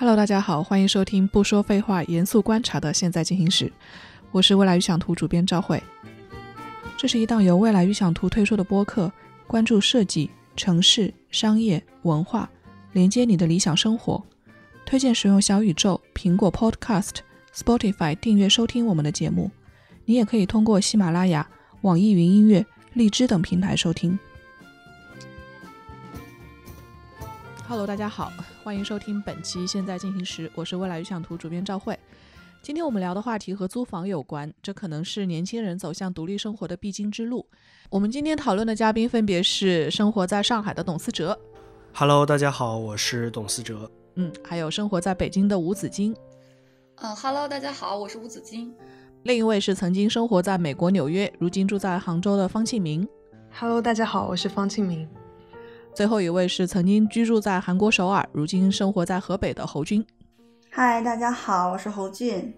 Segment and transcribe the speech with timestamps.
[0.00, 3.70] Hello，大家好，欢迎收听不说废话、严肃观察的现在进行时。
[4.32, 5.82] 我是未来预想图主编赵慧。
[6.96, 9.12] 这是一档由未来预想图推出的播客，
[9.46, 12.48] 关注设计、城市、商业、文化，
[12.92, 14.24] 连接你的理想生活。
[14.86, 17.16] 推荐使用小宇宙、苹果 Podcast、
[17.54, 19.50] Spotify 订阅收听我们的节目。
[20.06, 21.46] 你也可以通过喜马拉雅、
[21.82, 22.64] 网易云音乐、
[22.94, 24.18] 荔枝等平台收听。
[27.68, 28.32] Hello，大家好，
[28.62, 31.98] 欢迎收听本期《现在进行时》，我是未来预想图主编赵慧。
[32.60, 37.46] 今天我们聊的话题和租房有关，这可能是年轻人走向独立生活的必经之路。
[37.88, 41.38] 我们今天讨论的嘉宾分别是生活在上海的董思哲
[41.94, 43.90] ，Hello，大家好，我是董思哲。
[44.16, 46.14] 嗯，还有生活在北京的吴子金，
[46.96, 48.74] 嗯，Hello，大家好，我是吴子金。
[49.22, 53.08] 另一位是曾经生活在美国纽约，如今住在杭州的方庆明
[53.58, 55.08] ，Hello，大家好，我是方庆明。
[55.92, 60.04] 最后一位是曾经居住在韩国首尔，如今生活在河北的侯军。
[60.70, 62.54] 嗨，大家好，我是侯俊。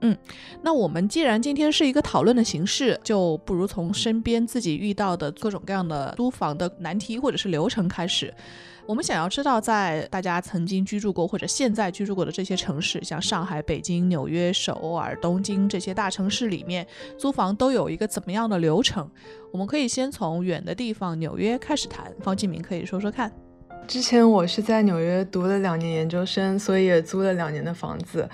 [0.00, 0.16] 嗯，
[0.62, 8.32] 那我们既然今天是一个讨论的形式，就不如从身边自己遇到的各种各样的租房的难题或者是流程开始。
[8.86, 16.86] 我们想要知道，在大家曾经居住过或者现在居住过的这些城市，像上海、北京、纽约、首尔、东京这些大城市里面，
[17.18, 19.10] 租房都有一个怎么样的流程？
[19.52, 22.10] 我们可以先从远的地方纽约开始谈。
[22.20, 23.30] 方继明可以说说看。
[23.86, 28.26] 之前我是在纽约读了两年研究生，所以也租了两年的房子。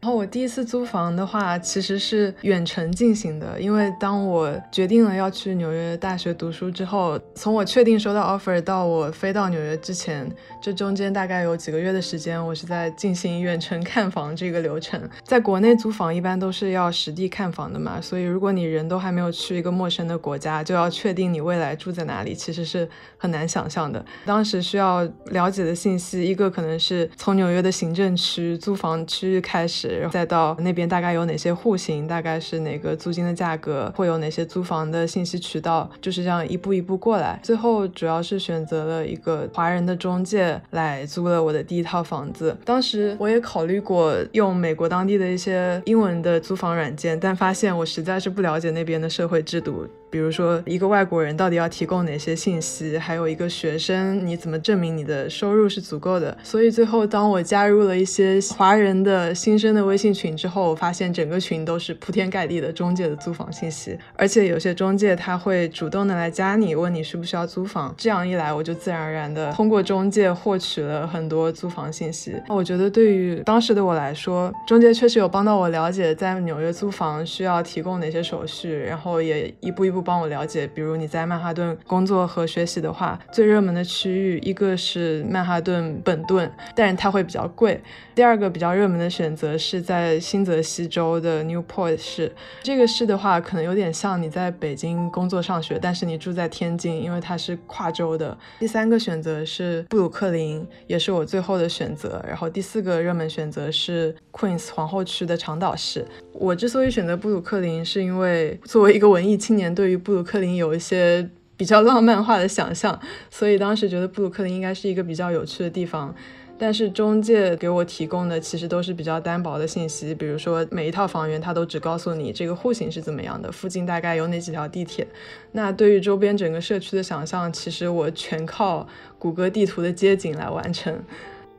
[0.00, 10.26] 然后我第一次租房的话，其实是远程进行的，因为当我决定了要去纽约大学读书之后，从我确定收到 offer 到我飞到纽约之前，
[10.62, 14.98] 这中间大概有几个月的时间，我是在进行远程看房这个流程。
[15.22, 24.02] 在国内租房一般都是要实地看房的嘛，所以如果你人都还没有去一个陌生的国家，就要确定你未来住在哪里，其实是很难想象的。
[24.24, 29.89] 当时需要了解的信息，一个可能是从纽约的行政区租房区域开始。
[30.10, 37.38] 再到那边大概有哪些户型，大概是哪个租金的价格，会有哪些租房的信息渠道，就是这样一步一步过来。
[37.42, 42.56] 最后主要是选择了一个华人的中介来租了我的第一套房子。
[42.64, 49.86] 当时我也考虑过用美国当地的一些英文的租房软件，但发现我实在是不了解那边的社会制度。
[50.10, 52.98] 比如说，一个外国人到底要提供哪些信息？
[52.98, 56.36] 还有一个学生，你怎么证明你的收入是足够的？
[56.42, 67.94] 所以最后，当我加入了一些华人的新生的微信群之后，我发现整个群都是铺天盖地的中介的租房信息，而且有些中介他会主动的来加你，问你需不需要租房。
[67.96, 72.34] 这样一来，我就自然而然的通过中介获取了很多租房信息。
[72.48, 79.99] 我觉得对于当时的我来说，中介确实有帮到我了解在纽约租房需要提供哪些手续，然后也一步一步。
[80.00, 87.80] 帮我了解，比如你在曼哈顿工作和学习的话，最热门的区域一个是曼哈顿本顿，但是它会比较贵。
[88.14, 92.30] 第二个比较热门的选择是在新泽西州的 Newport 市，
[92.62, 98.36] 这个市的话可能有点像你在北京工作上学，但是你住在天津，因为它是跨州的。
[98.58, 102.22] 第三个选择是布鲁克林，也是我最后的选择。
[102.26, 106.06] 然后第四个热门选择是 Queens 皇后区的长岛市。
[106.32, 112.98] 我之所以选择布鲁克林，是因为作为一个文艺青年，对于布鲁克林有一些比较浪漫化的想象，
[113.30, 116.14] 所以当时觉得布鲁克林应该是一个比较有趣的地方。
[116.62, 125.06] 但是中介给我提供的其实都是比较单薄的信息，比如说每一套房源他都只告诉你这个户型是怎么样的，附近大概有哪几条地铁。
[125.52, 128.86] 那对于周边整个社区的想象，其实我全靠
[129.18, 130.94] 谷歌地图的街景来完成。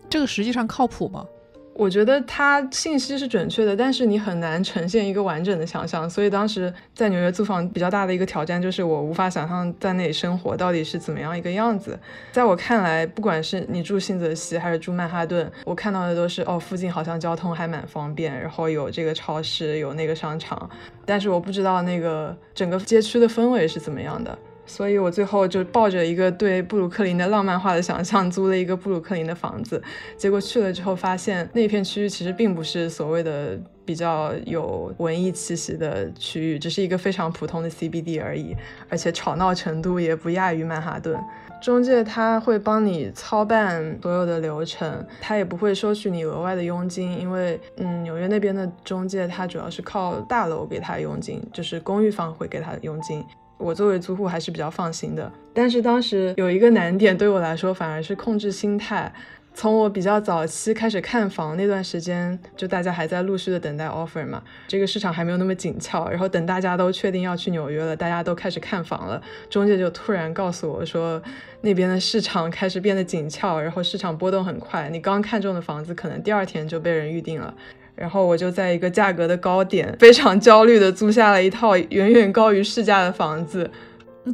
[0.08, 1.26] 这个实际上靠谱吗？
[1.74, 6.08] 我觉得它信息是准确的，但是你很难呈现一个完整的想象。
[6.10, 11.98] 所以当时在纽约租房比较大的一个挑战就是我无法想象在那里生活到底是怎么样一个样子。
[12.32, 20.70] 在我看来，不管是你住新泽西还是住曼哈顿，我看到的都是哦，附近好像交通还蛮方便，然后有这个超市，有那个商场，
[21.06, 24.38] 但是我不知道那个整个街区的氛围是怎么样的。
[24.72, 29.84] 所以我最后就抱着一个对布鲁克林的浪漫化的想象，租了一个布鲁克林的房子。
[30.16, 38.56] 结果去了之后，发现那片区域其实并不是所谓的比较有文艺气息的区域，只是一个非常普通的 CBD 而已，
[38.88, 41.22] 而且吵闹程度也不亚于曼哈顿。
[41.62, 53.22] 中介他会帮你操办所有的流程，他也不会收取你额外的佣金，因为嗯，纽约那边的中介他主要是靠大楼给他佣金，就是公寓房会给他的佣金。
[53.62, 59.14] 我作为租户还是比较放心的，但是当时有一个难点对我来说反而是控制心态。
[59.54, 66.10] 从我比较早期开始看房那段时间，就大家还在陆续的等待 offer 嘛，这个市场还没有那么紧俏。
[66.10, 71.22] 然后等大家都确定要去纽约了，大家都开始看房了，中介就突然告诉我说，
[71.60, 77.54] 那边的市场开始变得紧俏，然后市场波动很快，你刚看中的房子可能第二天就被人预定了。
[78.02, 83.70] 然后我就在一个价格的高点，非常焦虑的租下了一套远远高于市价的房子。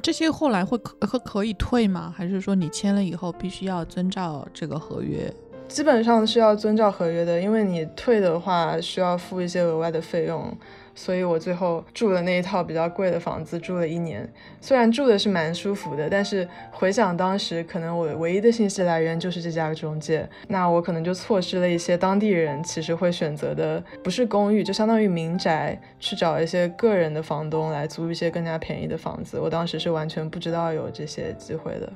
[0.02, 2.14] 这些后来会可可可以退吗？
[2.16, 5.30] 还是说你签了以后必须要遵照这个合约？
[5.68, 10.58] 基本上是要遵照合约的，因为你退的话需要付一些额外的费用。
[10.98, 14.28] 所以我最后住了那一套比较贵的房子，住了一年。
[14.60, 29.40] 虽然住的是蛮舒服的，但是回想当时，可能我唯一的信息来源就是这家中介，那我可能就错失了一些当地人其实会选择的，不是公寓，就相当于民宅，去找一些个人的房东来租一些更加便宜的房子。
[29.40, 31.94] 我当时是完全不知道有这些机会的。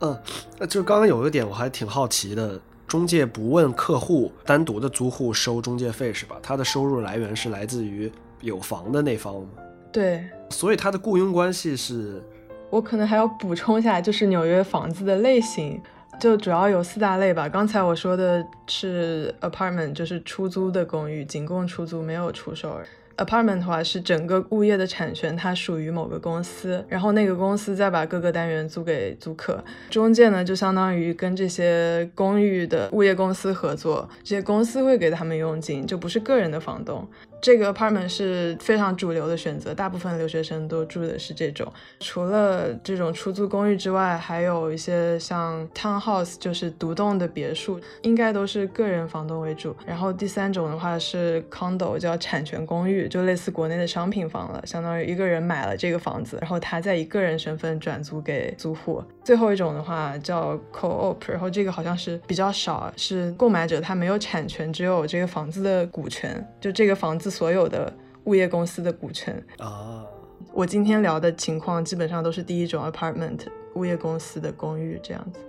[0.00, 0.18] 嗯，
[0.58, 2.58] 那就刚刚有一点我还挺好奇的。
[2.88, 6.36] 中介不问客户，单独的租户收中介费是吧？
[6.42, 8.10] 他的收入来源是来自于
[8.40, 9.48] 有房的那方吗？
[9.92, 12.22] 对，所以他的雇佣关系是。
[12.70, 15.82] 我可能还要补充一下，就是纽约房子的类型，
[16.20, 17.48] 就主要有四大类吧。
[17.48, 22.78] 刚才我说的是 apartment，就是出租的公寓，仅供出租，没有出售。
[23.16, 29.62] Apartment 的话是整个物业的产权，它属于某个公司，然后那个公司再把各个单元租给租客。
[29.90, 37.06] 中介呢，就相当于跟这些公寓的物业公司合作，这些公司会给他们佣金，就不是个人的房东。
[37.40, 41.66] 这个 apartment 是非常主流的选择，大部分留学生都住的是这种。
[42.00, 49.74] 除了这种出租公寓之外，还有一些像 townhouse，就是独栋的别墅，应该都是个人房东为主。
[49.86, 59.02] 然后第三种的话是 condo，叫产权公寓，就类似国内的商品房了，相当于一个人买了这个房子，然后他在以个人身份转租给租户。
[59.24, 67.29] 最后一种的话叫 co-op，然后这个好像是比较少，是购买者他没有产权，只有这个房子的股权，就这个房子。
[67.30, 67.92] 所有的
[68.24, 70.04] 物业公司的股权啊，
[70.52, 73.46] 我今天聊的情况基本上都是第一种 apartment
[73.76, 75.40] 物业公司的公寓这样子。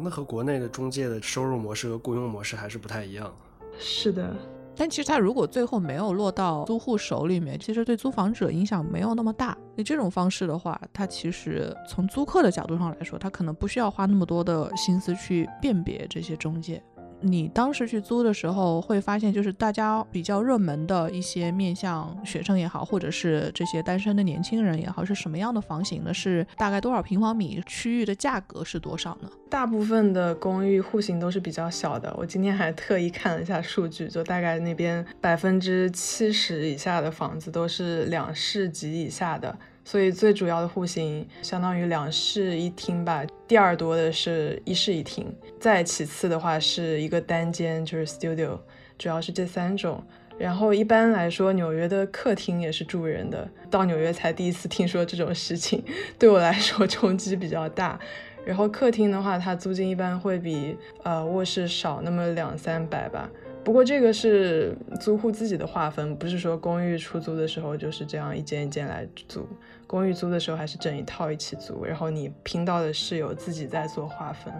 [0.00, 3.34] 那和国内的中介的收入模式和雇佣模式还是不太一样。
[3.76, 4.34] 是的，
[4.76, 9.58] 但其实他如果最后没有落到租户手里面，其实对租房者影响没有那么大。
[9.76, 16.82] 以这种方式的话，他其实从租客的角度上来说，他可能不需要花那么多的心思去辨别这些中介。
[17.22, 26.12] 你当时去租的时候，会发现就是大家比较热门的一些面向学生也好，或者是这些单身的年轻人也好，是什么样的房型呢？
[26.14, 27.62] 是大概多少平方米？
[27.66, 29.30] 区域的价格是多少呢？
[29.48, 32.14] 大部分的公寓户型都是比较小的。
[32.16, 39.58] 我今天还特意看了一下数据，就大概那边百分之七十以下的房子都是两室及以下的。
[39.84, 45.26] 所以最主要的户型相当于两室一厅吧，第二多的是一室一厅，
[45.58, 48.58] 再其次的话是一个单间，就是 studio，
[48.98, 50.02] 主要是这三种。
[50.38, 53.46] 然后一般来说，纽约的客厅也是住人的。
[53.70, 55.84] 到纽约才第一次听说这种事情，
[56.18, 57.98] 对我来说冲击比较大。
[58.42, 63.28] 然后客厅的话，它租金一般会比呃卧室少那么两三百吧。
[63.62, 69.46] 不过这个是租户自己的划分，不是说公寓出租的时候就是这样一间一间来租。
[69.86, 74.52] 公寓租的时候还是整一套一起租，然后你拼到的室友自己在做划分。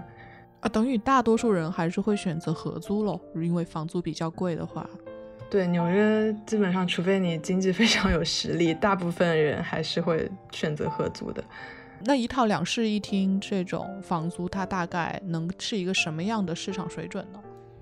[0.61, 4.89] 啊，等于大多数人还是会选择合租喽，因为房租比较贵的话。
[5.49, 11.43] 对，纽约基本上，除非你经济非常有实力，大部分人还是会选择合租的。
[12.05, 17.41] 那一套两室一厅这种房租，它大概能是一个什么样的市场水准呢？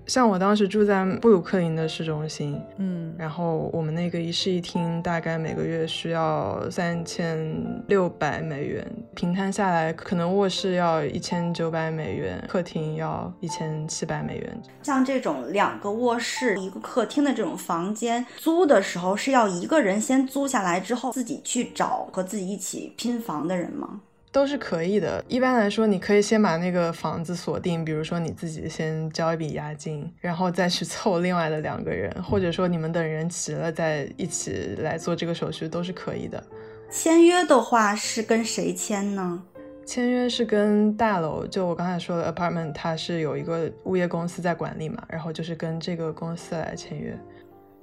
[0.09, 7.55] 像我当时住在布鲁克林的市中心，嗯，然后我们那个一室一厅大概每个月需要三千
[7.87, 14.61] 六百美元，平摊下来可能卧室要一千九百美元，客厅要一千七百美元。
[14.81, 24.01] 像这种两个卧室一个客厅的这种房间，租的时候是要一个人先租下来之后，自己去找和自己一起拼房的人吗？
[24.31, 25.23] 都是可以的。
[25.27, 36.43] 一般来说，你可以先把那个房子锁定，比如说你自己先交一笔押金，然后再去凑另外的两个人，或者说你们等人齐了再一起来做这个手续，都是可以的。
[36.91, 39.43] 签约的话是跟谁签呢？
[39.85, 47.17] 签约是跟大楼，就我刚才说的 apartment，它是有一个物业公司在管理嘛，然后就是跟这个公司来签约。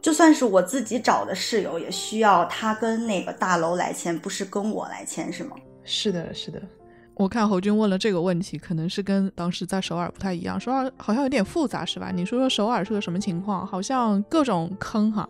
[0.00, 5.56] 就算是我自己找的室友，也需要他跟那个大楼来签，不是跟我来签，是吗？
[5.86, 6.60] 是的，是的，
[7.14, 10.60] 我看侯军问了这个问题，可能是跟当时在首尔不太一样。
[10.60, 12.10] 首尔好像有点复杂，是吧？
[12.12, 13.66] 你说说首尔是个什么情况？
[13.66, 15.26] 好像各种坑哈。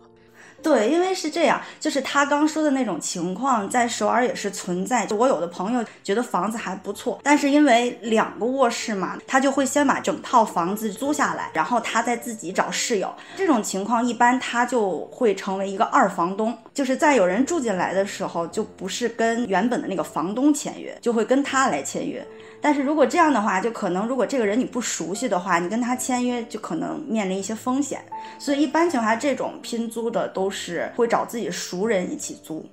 [0.67, 5.07] 对，因为是这样，就是他刚说的那种情况，在首尔也是存在。
[5.07, 13.15] 就我有的朋友觉得房子还不错，但是因为两个卧室嘛，他就会先把整套房子租下来，然后他再自己找室友。
[13.37, 22.27] 这种情况一般他就会成为一个二房东，就是在有人住进来的时候，就不是跟原本的那个房东签约，就会跟他来签约。
[22.61, 28.01] 但是如果这样的话，就可能如果这个人你不熟悉的话，你跟他签约就可能面临一些风险。
[28.39, 32.65] 所以一般情况下，这种拼租的都是会找自己熟人一起租。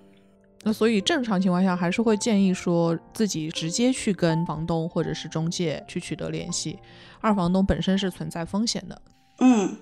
[0.63, 6.79] 那所以正常情况下，还是会建议说自己直接去跟房东或者是中介去取得联系。
[7.19, 9.01] 二房东本身是存在风险的。
[9.39, 9.75] 嗯。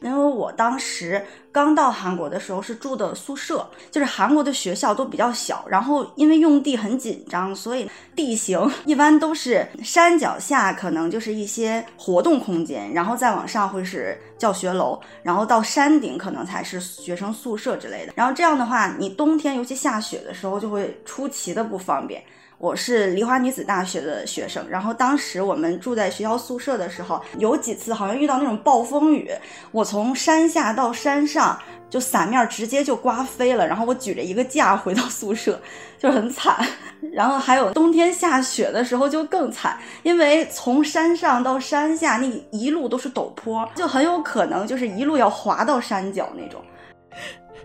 [0.00, 18.12] 因为我当时刚到韩国的时候是住的宿舍，就是韩国的学校都比较小，然后因为用地很紧张，所以地形一般都是山脚下可能就是一些活动空间，然后再往上会是教学楼，然后到山顶可能才是学生宿舍之类的。
[18.14, 22.22] 然后这样的话，你冬天尤其下雪的时候就会出奇的不方便。
[22.58, 29.30] 我是梨花女子大学的学生，然后当时我们住在学校宿舍的时候，有几次好像遇到那种暴风雨，
[29.70, 31.56] 我从山下到山上，
[31.88, 35.60] 就伞面直接就刮飞了，然后我举着一个架回到宿舍，
[36.00, 36.66] 就很惨。
[37.12, 46.60] 然后还有冬天下雪的时候就更惨，因为从山上到山下那一路都是陡坡，就很有可能就是一路要滑到山脚那种。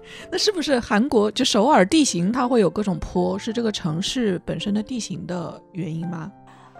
[0.31, 6.31] 那是不是韩国就首尔地形它会有各种坡，是这个城市本身的地形的原因吗？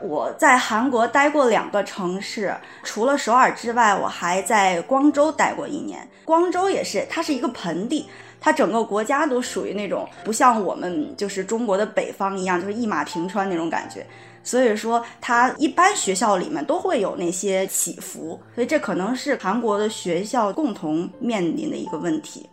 [0.02, 2.54] 我在韩国待过两个城市，
[2.84, 6.06] 除了首尔之外，我还在光州待过一年。
[6.26, 8.06] 光州也是，它是一个盆地，
[8.42, 14.06] 它整个国家都属于那种不像我们就是中国的北方一样，就是一马平川那种感觉。
[14.44, 22.50] 所以说，它一般学校里面都会有那些起伏，所以这可能是韩国的学校共同面临的一个问题。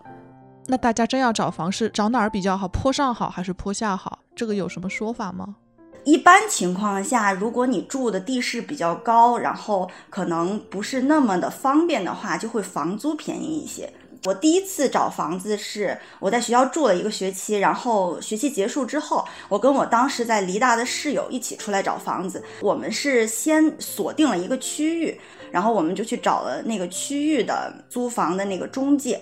[0.71, 2.69] 那大家真要找房，是找哪儿比较好？
[2.69, 4.21] 坡上好还是坡下好？
[4.37, 5.57] 这个有什么说法吗？
[6.05, 13.93] 一般情况下，如果你住的地势比较高，然后可能不是那么的方便的话，就会房租便宜一些。
[14.27, 22.41] 我第一次找房子是我在学校住了一个学期，然后学期结束之后，我跟我当时在梨大的室友一起出来找房子。
[22.61, 29.21] 我们是先锁定了一个区域，然后我们就去找了那个区域的租房的那个中介。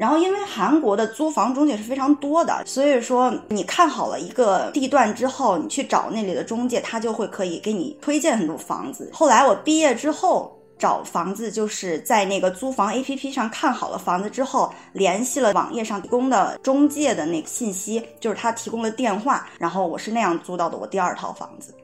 [0.00, 9.10] 然后，因为韩国的租房中介是非常多的，所以说你看好了一个地段之后，你去找那里的中介，他就会可以给你推荐很多房子。
[9.12, 21.74] 后来我毕业之后找房子，就是在那个租房 APP 上看好了房子之后，联系了网页上提供的中介的那个信息，就是他提供了电话，然后我是那样租到的我第二套房子。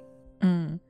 [0.40, 0.80] 嗯，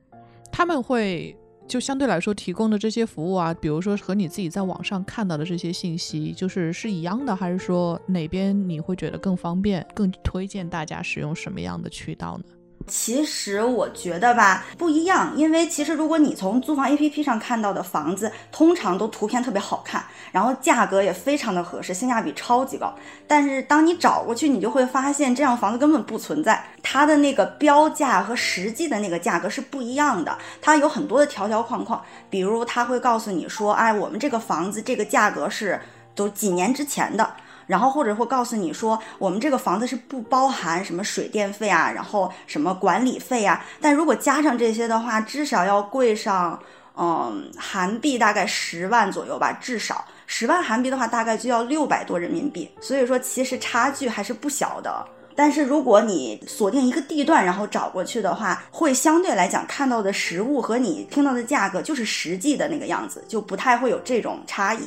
[0.49, 1.37] 他们会。
[1.67, 12.43] 就相对来说提供的这些服务啊，比如说和你自己在网上看到的这些信息，就是是一样的，还是说哪边你会觉得更方便，更推荐大家使用什么样的渠道呢？
[12.87, 22.93] 其实我觉得吧，不一样，因为其实如果你从租房 APP 上看到的房子，通常都图片特别好看，然后价格也非常的合适，性价比超级高。
[23.27, 35.79] 但是当你找过去，你就会发现这样房子根本不存在，它的那个标价和实际的那个价格是不一样的，它有很多的条条框框，比如他会告诉你说，哎，我们这个房子这个价格是
[36.15, 37.29] 都几年之前的。
[37.67, 43.63] 然后或者会告诉你说，我们这个房子是不包含什么水电费啊，然后什么管理费啊。
[43.79, 46.59] 但如果加上这些的话，至少要贵上，
[46.97, 52.71] 嗯，韩币大概十万左右吧，至少十万韩币的话，大概就要六百多人民币。
[52.81, 55.05] 所以说，其实差距还是不小的。
[55.35, 64.79] 但是如果你锁定一个地段，然后找过去的话，会相对来讲看到的实物和你听到的价格就是实际的那个样子，就不太会有这种差异。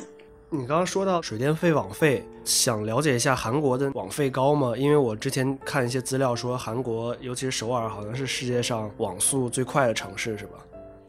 [0.53, 4.75] 你刚刚说到水电费、网费，想了解一下韩国的网费高吗？
[4.75, 10.57] 因为我之前看一些资料说，韩国尤其是首尔，好像是世界上网速最快的城市，是吧？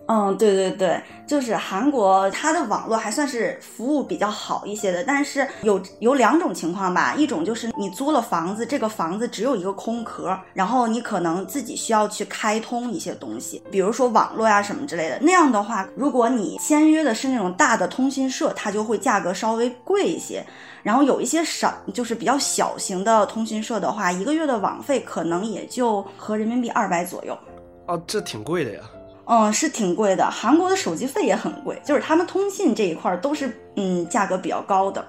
[0.06, 15.18] 嗯，对对对，就是韩国，它的网络还算是服务比较好一些的，但是有有两种情况吧，一种就是你租了房子，这个房子只有一个空壳，然后你可能自己需要去开通一些东西，比如说网络呀什么之类的。
[15.20, 20.44] 那样的话，如果你签约的是那种大的通讯社，它就会价格稍微贵一些。
[20.82, 27.38] 然后有一些少，就是比较小型的通讯社的话，一个月的网费可能也就合人民币二百左右。
[27.86, 28.80] 啊，这挺贵的呀。
[29.34, 30.30] 嗯，是挺贵的。
[30.30, 35.02] 韩国的手机费也很贵，就是他们通信这一块都是嗯价格比较高的。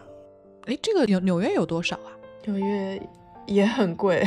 [0.66, 2.08] 哎，这个纽纽约有多少啊？
[2.46, 3.02] 纽约
[3.46, 4.26] 也很贵，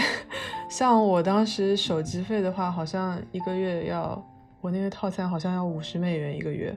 [0.69, 4.23] 像我当时手机费的话，好像一个月要
[4.61, 6.77] 我那个套餐好像要五十美元一个月。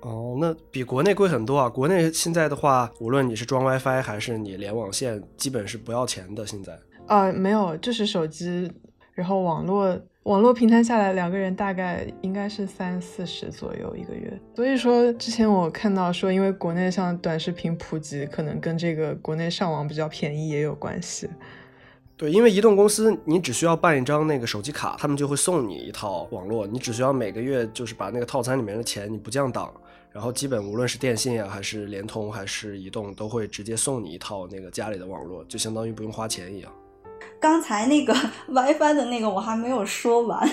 [0.00, 1.68] 哦，那比国内贵很多啊！
[1.68, 6.44] 国内现在的话，无论你是装 WiFi 还是你连网线，基本是不要钱的。
[6.44, 8.68] 现在呃，没有，就是手机，
[9.14, 14.36] 然后网络网络平摊下来，两个人大概应该是三四十左右一个月。
[14.56, 21.30] 所以说，之前我看到说，因为国内像短视频普及，可能跟这个国内上网比较便宜也有关系。
[22.16, 29.72] 对，因为移动公司你只需要办一张那个手机卡，他们就会送你一套网络，你只需要每个月就是把那个套餐里面的钱你不降档，
[30.10, 36.72] 然后基本无论是电信啊，还是联通，还是移动，都会直接送你一套那个家里的网络，就相当于不用花钱一样。
[37.38, 38.14] 刚才那个
[38.48, 40.48] WiFi 的那个我还没有说完，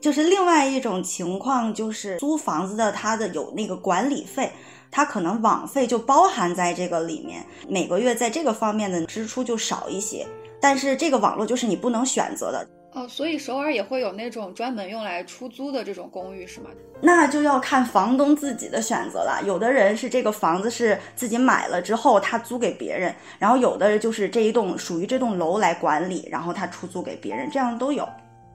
[0.00, 4.52] 就是另外一种情况，就是租房子的他的有那个管理费，
[4.90, 10.26] 他可能网费就包含在这个里面，每个月在这个方面的支出就少一些。
[10.60, 12.64] 但是这个网络就是你不能选择的
[12.94, 16.68] 哦，所以首尔也会有那种专门用来出租的这种公寓是吗？
[17.00, 19.40] 那就要看房东自己的选择了。
[19.46, 28.06] 有的人是这个房子是自己买了之后他租给别人，然后有的就是这一栋属于这栋楼来管理，然后他出租给别人，这样都有。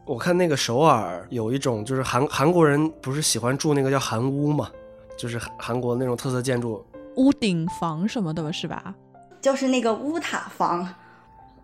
[0.06, 4.70] 我看那个首尔有一种就是韩韩国人不是喜欢住那个叫韩屋嘛，
[5.18, 8.94] 就是韩韩国那种特色建筑，屋顶房什么的是吧？
[9.42, 10.88] 就是那个屋塔房。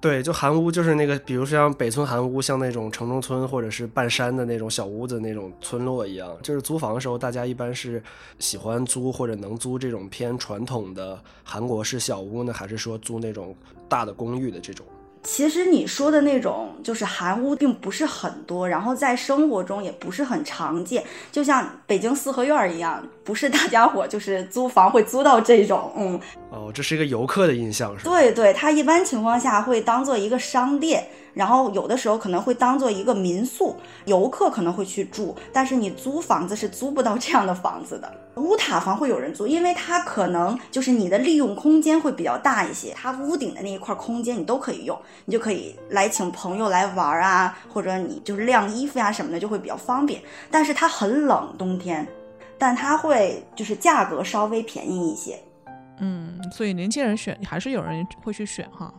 [0.03, 6.37] 对，就韩屋，就是那个，比如像北村韩屋，像那种城中村或者是半山的那种小屋子那种村落一样。
[6.43, 8.03] 就是租房的时候，大家一般是
[8.37, 13.55] 喜欢租或者能租这种偏传统的韩国式小屋呢，还是说租那种
[13.87, 14.85] 大的公寓的这种？
[15.23, 21.01] 其实你说的那种就是韩屋，并不是很多，然后在生活中也不是很常见。
[21.31, 26.19] 就像北京四合院一样，不是大家伙就是租房会租到这种，嗯。
[26.49, 28.11] 哦，这是一个游客的印象，是吧？
[28.11, 31.07] 对对，它一般情况下会当做一个商店。
[31.33, 33.75] 然后有的时候可能会当做一个民宿，
[34.05, 38.11] 游客可能会去住，但是你租房子是租不到这样的房子的。
[38.35, 50.21] 屋塔房会有人租，因为它可能就是你的利用空间会比较大一些，它屋顶的那一块空间你都可以用，你就可以来请朋友来玩啊，或者你就是晾衣服呀什么的就会比较方便。
[50.49, 52.07] 但是它很冷，冬天，
[52.57, 55.39] 但它会就是价格稍微便宜一些。
[55.99, 58.91] 嗯，所以年轻人选还是有人会去选哈。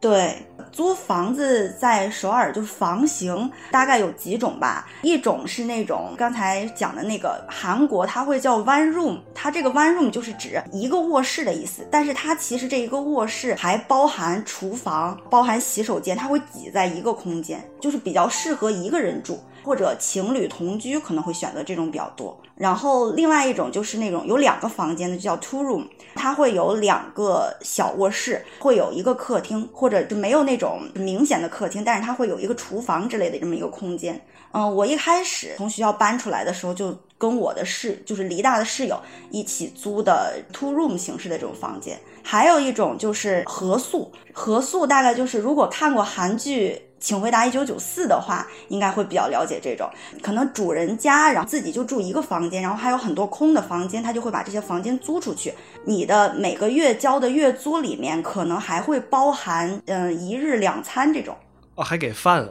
[0.00, 4.86] 对，租房子在首尔就是房型大概有几种吧。
[5.02, 11.84] 一种是那种刚才讲的那个韩国，它会叫 one room，它这个 one room 就是指一个卧室的意思。
[11.90, 22.38] 但是它其实这一个卧室还包含厨房、包含洗手间，它会挤在一个空间，就是比较适合一个人住或者情侣同居可能会选择这种比较多。
[22.54, 25.84] 然后另外一种就是那种有两个房间的，就叫 two room，
[26.18, 34.20] 它会有两个小卧室，会有一个客厅，或者就没有那种明显的客厅，但是它会有一个厨房之类的这么一个空间。
[34.50, 39.00] 嗯，我一开始从学校搬出来的时候，就跟我的室，就是离大的室友
[39.30, 41.96] 一起租的 two room 形式的这种房间。
[42.22, 46.82] 还有一种就是合宿，合宿大概就是如果看过韩剧。
[47.00, 49.88] 请回答一九九四的话，应该会比较了解这种。
[50.22, 55.54] 可能主人家然后自己就住一个房间，然后还有很多空的房间，他就会把这些房间租出去。
[55.84, 61.36] 你的每个月交的月租里面，可能还会包含嗯一日两餐这种。
[61.76, 62.48] 哦，还给饭。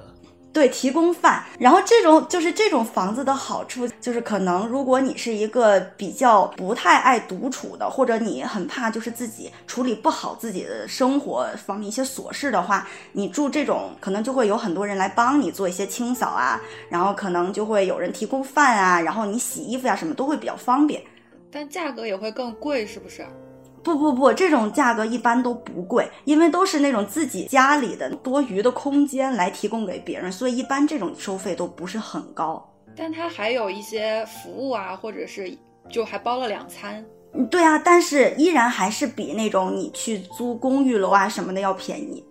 [0.58, 21.00] 对，提供饭，然后这种就是这种房子的好处，就是可能如果你是一个比较不太爱独处的，或者你很怕就是自己处理不好自己的生活方面一些琐事的话，你住这种可能就会有很多人来帮你做一些清扫啊，然后可能就会有人提供饭啊，然后你洗衣服呀什么都会比较方便，
[21.52, 23.24] 但价格也会更贵，是不是？
[23.88, 32.62] 不不不，这种价格一般都不贵，因为都是那种自己家里的多余的空间来提供给别人，所以一般这种收费都不是很高。
[32.98, 35.58] 但它还有一些服务啊，或者是
[35.90, 37.06] 就还包了两餐。
[37.34, 42.22] 嗯，对啊，但是依然还是比那种你去租公寓楼啊什么的要便宜。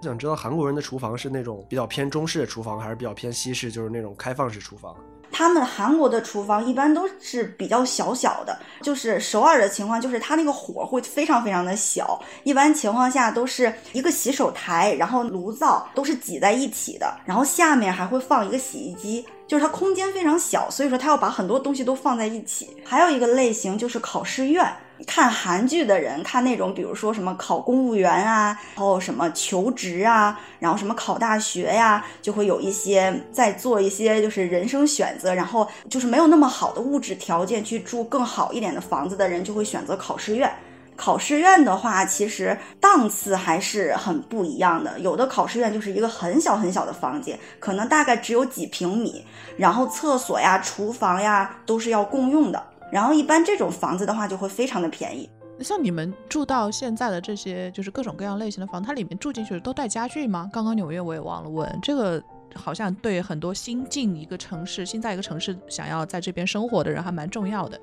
[0.00, 4.94] 我想知道韩国人的厨房是那种比较偏中式的厨房，还是比较偏西式，就是那种开放式厨房？
[5.32, 22.76] 他们韩国的厨房一般都是比较小小的，就是首尔的情况，就是它那个火会非常非常的小，一般情况下都是一个洗手台，然后炉灶都是挤在一起的，然后下面还会放一个洗衣机，就是它空间非常小，所以说它要把很多东西都放在一起。
[22.84, 24.66] 还有一个类型就是考试院。
[25.06, 40.50] 看韩剧的人看那种，比如说什么考公务员啊，然后什么求职啊，然后什么考大学呀，就会有一些在做一些就是人生选择，然后就是没有那么好的物质条件去住更好一点的房子的人，就会选择考试院。
[40.96, 44.98] 考试院的话，其实档次还是很不一样的。
[45.00, 49.24] 有的考试院就是一个很小很小的房间，可能大概只有几平米，
[49.56, 52.62] 然后厕所呀、厨房呀都是要共用的。
[52.90, 55.28] 然后一般这种房子的话就会非常的便宜。
[55.60, 60.48] 像你们住到现在的这些，就是各种各样类型的房，它里面住进去都带家具吗？
[60.52, 62.22] 刚刚纽约我也忘了问，这个
[62.54, 67.78] 好像对很多新进一个城市、新在一个城市想要在这边生活的人还蛮重要的。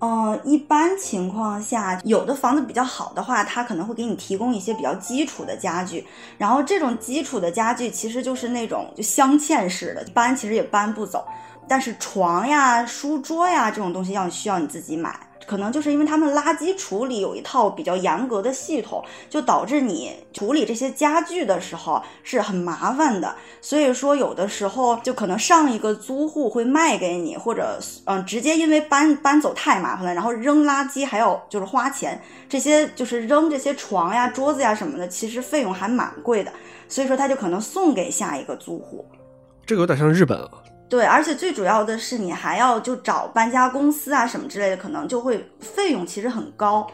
[0.00, 6.06] 嗯，一般情况下，有的房子比较好的话，它可能会给你提供一些比较基础的家具。
[6.36, 11.26] 然后这种基础的家具其实就是那种就镶嵌式的，搬其实也搬不走。
[11.68, 15.18] 但是床呀、书桌呀这种东西要需要你自己买。
[15.46, 23.36] 可能就是因为他们垃圾处理有一套比较严格的系统，就导致你处理这些家具的时候是很麻烦的。
[23.60, 32.18] 所以说，有的时候就可能上一个租户会卖给你，或者嗯，直接因为搬搬走太麻烦了，然后扔垃圾还要就是花钱。
[32.48, 36.50] 这些就是扔这些床呀、桌子呀什么的，其实费用还蛮贵的。
[36.88, 39.04] 所以说，他就可能送给下一个租户。
[39.66, 40.63] 这个有点像日本啊。
[40.88, 46.86] 对，而且最主要的是，你还要就找搬家公司啊什么之类的，可能就会费用其实很高。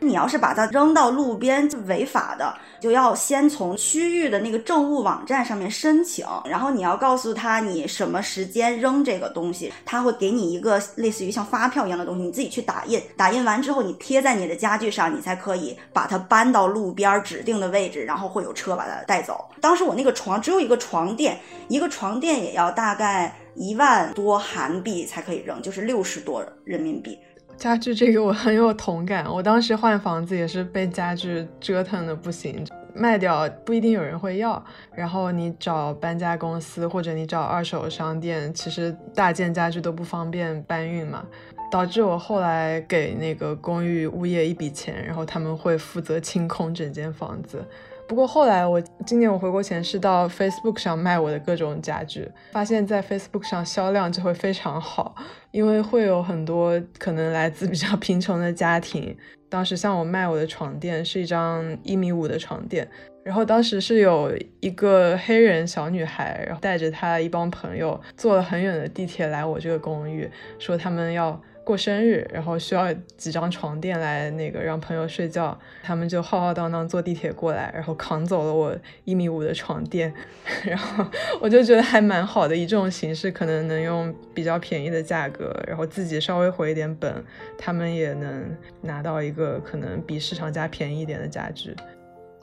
[0.00, 19.48] 你要是把它扔到路边违法的，就要先从区域的那个政务网站上面申请，然后你要告诉他你什么时间扔这个东西，他会给你一个类似于像发票一样的东西，你自己去打印，打印完之后你贴在你的家具上，你才可以把它搬到路边指定的位置，然后会有车把它带走。
[19.60, 27.18] 当时我那个床只有一个床垫，一个床垫也要大概一万多韩币才可以扔，就是六十多人民币。
[27.56, 32.64] 家具这个我很有同感，我当时换房子也是被家具折腾的不行，
[32.94, 34.62] 卖掉不一定有人会要，
[34.94, 41.24] 然后你找搬家公司或者你找二手商店，其实大件家具都不方便搬运嘛，
[41.70, 47.64] 导致我后来给那个公寓物业一笔钱，然后他们会负责清空整间房子。
[48.08, 55.14] 不过后来我今年我回国前是到 Facebook 上卖我的各种家具，发现在 Facebook 上销量就会非常好，
[55.50, 59.16] 因为会有很多可能来自比较 贫穷的家庭。
[59.48, 62.88] 当时像我卖我的床垫是一张一米五的床垫，
[63.24, 71.40] 然后当时是有一个黑人小女孩，然后带着她一帮朋友坐了很远的地铁来我这个公寓，说他们要。
[71.66, 80.14] 过生日，然后需要几张床垫来那个让朋友睡觉，他们就浩浩荡荡坐地铁过来，然后扛走了我一米五的床垫，
[80.64, 81.04] 然后
[81.40, 87.12] 我就觉得还蛮好的，以这种形式可能能用比较便宜的价格，然后自己稍微回一点本，
[87.58, 91.74] 他们也能拿到一个可能比市场价便宜一点的家具。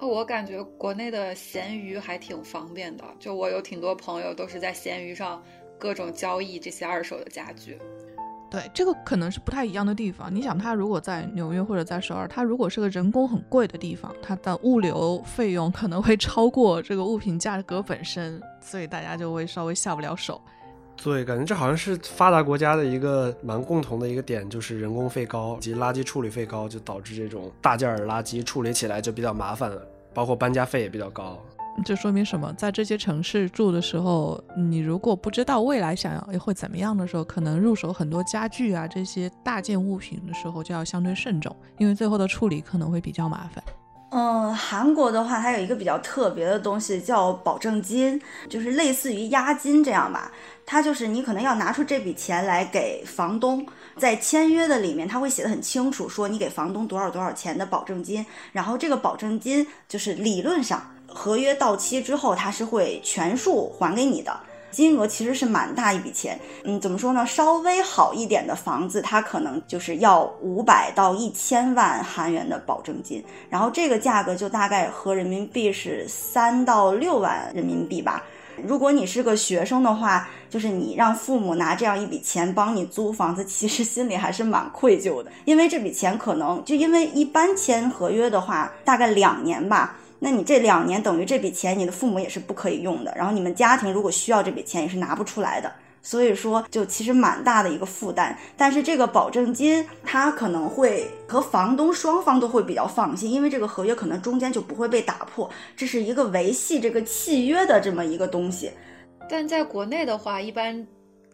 [0.02, 5.42] 我感觉国内的闲鱼还挺方便的，就我有挺多朋友都是在闲鱼上
[5.80, 7.80] 各种交易这些二手的家具。
[8.54, 10.34] 对，这个可能是不太一样的地方。
[10.34, 20.40] 你想，他如果在纽约或者在首尔，他如果是个人工很贵的地方，它的物流费用可能会超过这个物品价格本身，所以大家就会稍微下不了手。
[21.04, 29.82] 对，感觉这好像是发达国家的一个蛮共同的一个点，就是人工费高及垃圾处理费高，就导致这种大件儿垃圾处理起来就比较麻烦了，
[30.14, 31.44] 包括搬家费也比较高。
[31.84, 32.54] 这说明什么？
[32.54, 43.64] 在这些城市住的时候，你如果不知道未来想要会怎么样的时候，可能入手很多家具啊这些大件物品的时候就要相对慎重，因为最后的处理可能会比较麻烦。
[44.16, 50.32] 嗯，韩国的话，它有一个比较特别的东西叫保证金，就是类似于押金这样吧。
[50.68, 53.66] 它就是你可能要拿出这笔钱来给房东，
[53.98, 60.93] 在签约的里面，他会写的很清楚，说你给房东多少多少钱的保证金，然后这个保证金就是理论上。
[61.08, 64.36] 合约到期之后，他是会全数还给你的，
[64.72, 66.40] 金额其实是蛮大一笔钱。
[66.64, 67.26] 嗯，怎么说呢？
[67.26, 78.24] 稍微好一点的房子，它可能就是要五百到一千万韩元的保证金，然后这个价格就大概合人民币是三到六万人民币吧。
[78.64, 89.98] 如果你是个学生的话，就是你让父母拿这样一笔钱帮你租房子，其实心里还是蛮愧疚的，因为这笔钱可能就因为一般签合约的话，大概两年吧。
[90.24, 93.14] 那你这两年等于这笔钱，你的父母也是不可以用的。
[93.14, 95.70] 然后你们家庭如果需要这笔钱，也是拿不出来的。
[96.02, 98.38] 所以说，就其实蛮大的一个负担。
[98.56, 105.50] 但是这个保证金，它可能会和房东双方都会比较放心，因为这个合约可能中间就不会被打破。
[105.76, 108.72] 这是一个维系这个契约的这么一个东西。
[109.30, 110.88] 但在国内的话，一般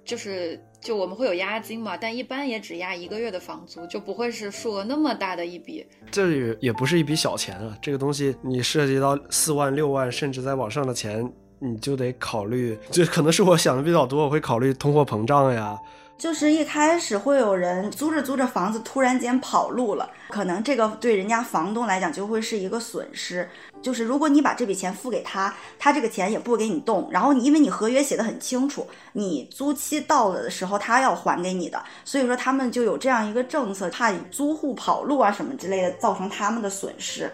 [0.09, 0.59] 就是。
[0.81, 5.85] 就我们会有押金嘛，但一般也只押一个月的房租，就不会是数额那么大的一笔。
[6.09, 15.77] 这也也不是一笔小钱啊，这个东西你涉及到四万、六万，甚至再往上的钱，你就得考虑，就可能是我想的比较多，我会考虑通货膨胀呀，
[16.19, 23.49] 就是一开始会有人租着租着房子，突然间跑路了，可能这个对人家房东来讲就会是一个损失。
[23.81, 37.31] 就是如果你把这笔钱付给他，他这个钱也不给你动，然后你因为你合约写的很清楚，你租期到了的时候他要还给你的，所以说他们就有这样一个政策，怕租户跑路啊什么之类的，造成他们的损失。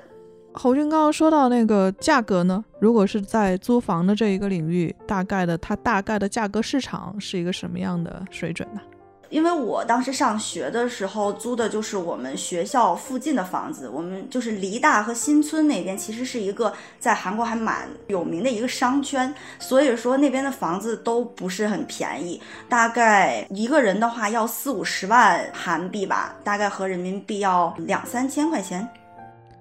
[0.57, 8.81] 侯军刚刚说到那个价格呢，如果是在租房的这一个领域，大概的它大概的价格市场是一个什么样的水准呢？
[9.29, 22.39] 因为我当时上学的时候租的就是我们学校附近的房子，我们就是梨大和新村那边，其实是一个在韩国还蛮有名的一个商圈，所以说那边的房子都不是很便宜，
[22.69, 28.87] 大概一个人的话要四五十万韩币吧，大概合人民币要两三千块钱。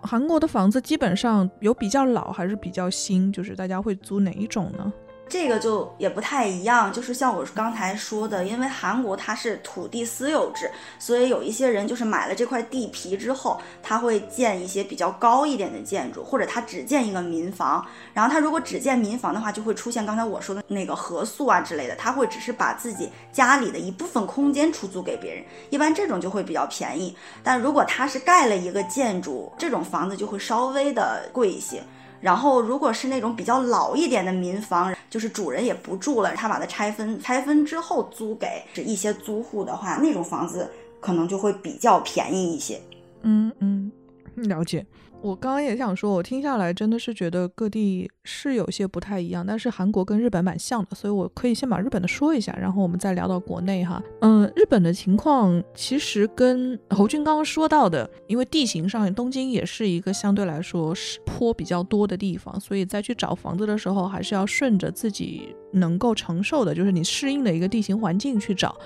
[0.04, 4.92] 韩国的房子基本上有比较老还是比较新，就是大家会租哪一种呢？
[5.26, 17.84] 这个就也不太一样，就是像我刚才说的，因为韩国它是土地私有制，所以有一些人就是买了这块地皮之后，他会建一些比较高一点的建筑，或者他只建一个民房。
[18.12, 27.16] 然后他如果只建民房的话，就会出现刚才我说的那个合宿啊之类的，他会只是把自己家里的一部分空间出租给别人，一般这种就会比较便宜。
[27.42, 31.82] 但如果他是盖了一个建筑，这种房子就会稍微的贵一些。
[32.24, 42.80] 然后，如果是那种比较老一点的民房，就是主人也不住了，他把它拆分，拆分之后租给一些租户的话，那种房子可能就会比较便宜一些。
[43.24, 43.92] 嗯嗯，
[44.36, 44.86] 了解。
[45.24, 54.02] 我刚刚也想说，我听下来真的是觉得各地是有些不太一样，但是韩国跟日本蛮像的，所以我可以先把日本的说一下，然后我们再聊到国内哈。
[54.20, 68.76] 嗯，日本的情况其实跟侯俊刚刚说到的，因为地形上东京也是一个相对来说是坡比较多的地方，所以在去找房子的时候，还是要顺着自己能够承受的，就是你适应的一个地形环境去找。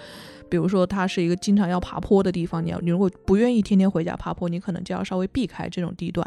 [0.48, 6.26] 比如说，它是一个经常要爬坡的地方，你要你如果不愿意天天回家爬坡，你可能就要稍微避开这种地段。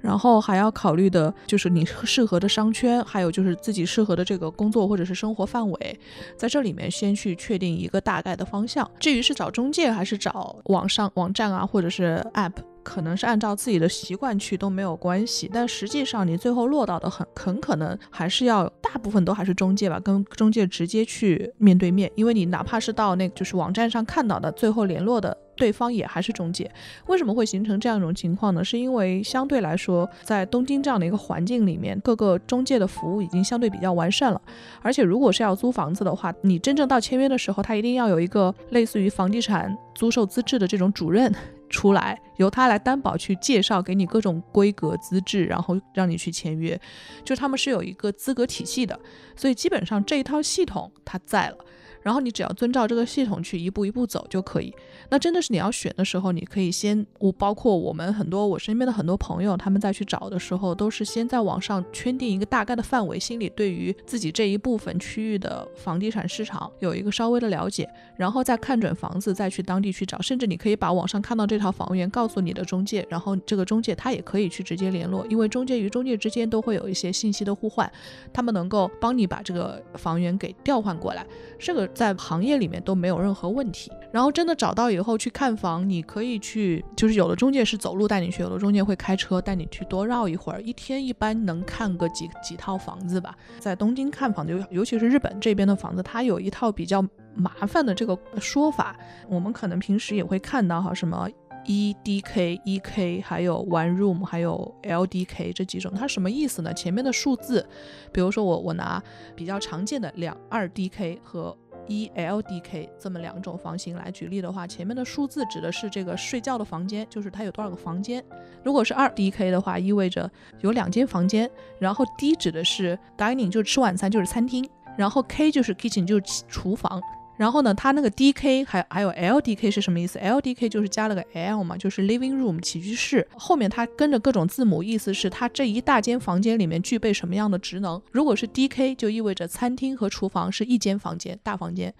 [0.00, 6.00] 然后还要考虑的就是你适合的商圈，还有就是自己适合的这个工作或者是生活范围，
[6.36, 8.88] 在这里面先去确定一个大概的方向。
[9.00, 12.52] 至于是找中介还是找网上网站啊，或者是 App。
[12.88, 26.70] 可能是按照自己的习惯去都没有关系，但实际上你最后落到的很很可能还是要大部分都还是中介吧，跟中介直接去面对面，因为你哪怕是到那个就是网站上看到的，最后联络的对方也还是中介。
[27.08, 28.64] 为什么会形成这样一种情况呢？
[28.64, 34.40] 是因为相对来说，在东京这样的一个环境里面，各个中介的服务已经相对比较完善了，
[34.80, 41.30] 而且如果是要租房子的话，你真正到签约的时候，他一定要有一个类似于房地产租售资质的这种主任。
[41.70, 46.80] 出来由他来担保去介绍给你各种规格资质，然后让你去签约，
[47.22, 48.98] 就他们是有一个资格体系的，
[49.36, 51.58] 所以基本上这一套系统它在了。
[52.02, 54.74] 然后你只要遵照这个系统去一步一步走就可以。
[55.10, 70.20] 那真的是你要选的时候，你可以先，我包括我们很多我身边的很多朋友，他们在去找的时候，都是先在网上圈定一个大概的范围，心里对于自己这一部分区域的房地产市场有一个稍微的了解，然后再看准房子，再去当地去找。
[70.20, 77.90] 甚至你可以把网上看到这套房源告诉你的中介，然后这个中介他也可以去直接联络，因为中介与中介之间都会有一些信息的互换，
[78.32, 81.26] 他们能够帮你把这个房源给调换过来。
[81.58, 81.87] 这个。
[81.94, 83.90] 在行业里面都没有任何问题。
[84.10, 90.62] 然后真的找到以后去看房，你可以去，就是有的中介是走路带你去，有的中介会开车带你去多绕一会儿。
[90.62, 93.36] 一天一般能看个几几套房子吧。
[93.58, 98.96] 在东京看房子，尤尤其是日本这边的房子，它有一套比较麻烦的这个说法。
[99.28, 101.28] 我们可能平时也会看到哈，什么
[101.66, 106.72] E D K E K，还有 One Room，还有 L D K 这几种，它什么意思呢？
[106.72, 107.68] 前面的数字，
[108.10, 109.02] 比如说我我拿
[109.36, 111.54] 比较常见的两二 D K 和
[111.88, 118.22] 一 LDK 这么两种房型来举例的话，前面的数字指的是这个睡觉的房间，就是它有多少个房间。
[118.62, 121.50] 如果是二 DK 的话，意味着有两间房间。
[121.80, 124.68] 然后 D 指的是 dining，就是吃晚餐，就是餐厅。
[124.96, 127.00] 然后 K 就是 kitchen，就是厨房。
[127.38, 133.26] 然后呢，它那个 D K 还还有 L D K 是什么意思？L D K 就是加了个 L 嘛，就是 living room 起居室。
[133.36, 138.02] 后面它跟着各种字母，意思是它这一大间房间里面具备什么样的职能。
[138.10, 141.90] 如果是 D K 就意味着餐厅和厨房是一间房间，大房间；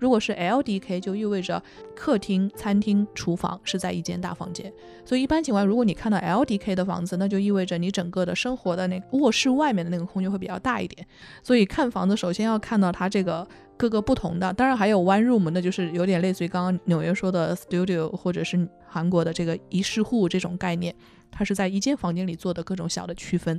[0.00, 1.62] 如果是 L D K 就意味着
[1.94, 4.72] 客厅、餐厅、厨房是在一间大房间。
[5.04, 11.06] 所以一般情况，如果你看到 L D K 的房子，那就意味着你整个的生活的那卧室外面的那个空间会比较大一点。
[11.44, 13.46] 所以看房子首先要看到它这个。
[13.78, 20.94] 各个不同的，当然还有 one room，那就是有点类似于刚刚纽约说的 studio，或者是韩国的这个一室户这种概念，
[21.30, 23.58] 它是在一间房间里做的各种小的区分。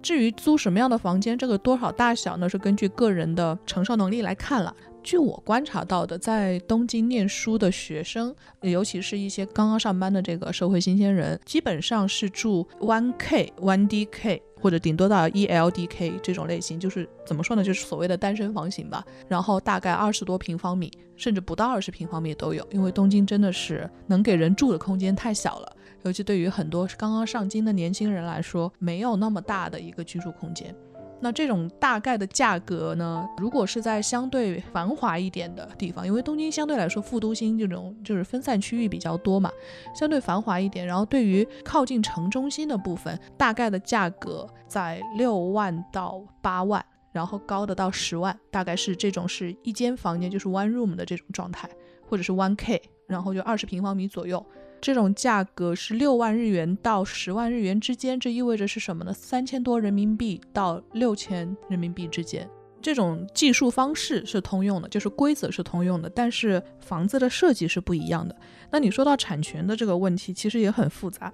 [0.00, 4.72] 至于租什么样的房间，这个多少大小呢，是根据个人的承受能力来看了。
[5.02, 19.06] 据我观察到的，在东京念书的学生，尤其是一些刚刚上班的这个社会新鲜人，基本上是住 one k one d k 或者顶多到 E L D K 这种类型，就是怎么说呢，就是所谓的单身房型吧。
[19.28, 30.74] 然后大概二十多平方米，甚至不到二十平方米都有，因为东京真的是能给人住的空间太小了，尤其对于很多刚刚上京的年轻人来说，没有那么大的一个居住空间。
[31.20, 33.26] 那这种大概的价格呢？
[33.38, 39.50] 如果是在相对繁华一点的地方，因为东京相对来说副都心这种就是分散区域比较多嘛，
[39.94, 40.86] 相对繁华一点。
[40.86, 51.68] 然后对于靠近城中心的部分，大概的价格在六万到八万，然后高的到十万，大概是这种是一间房间就是 one room 的这种状态，
[52.08, 54.44] 或者是 one k，然后就二十平方米左右。
[54.86, 59.12] 这种价格是六万日元到十万日元之间，这意味着是什么呢？
[59.12, 62.48] 三千多人民币到六千人民币之间。
[62.80, 68.36] 这种计数方式是通用的，就是规则是通用的，但是房子的设计是不一样的。
[68.70, 71.32] 那你说到产权的这个问题，其实也很复杂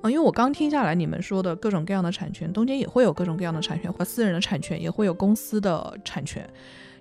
[0.00, 0.10] 啊。
[0.10, 6.48] 因为我刚听下来，你们说的各种各样的产权，东京也会有各种各样的产权，或私人的产权，也会有公司的产权。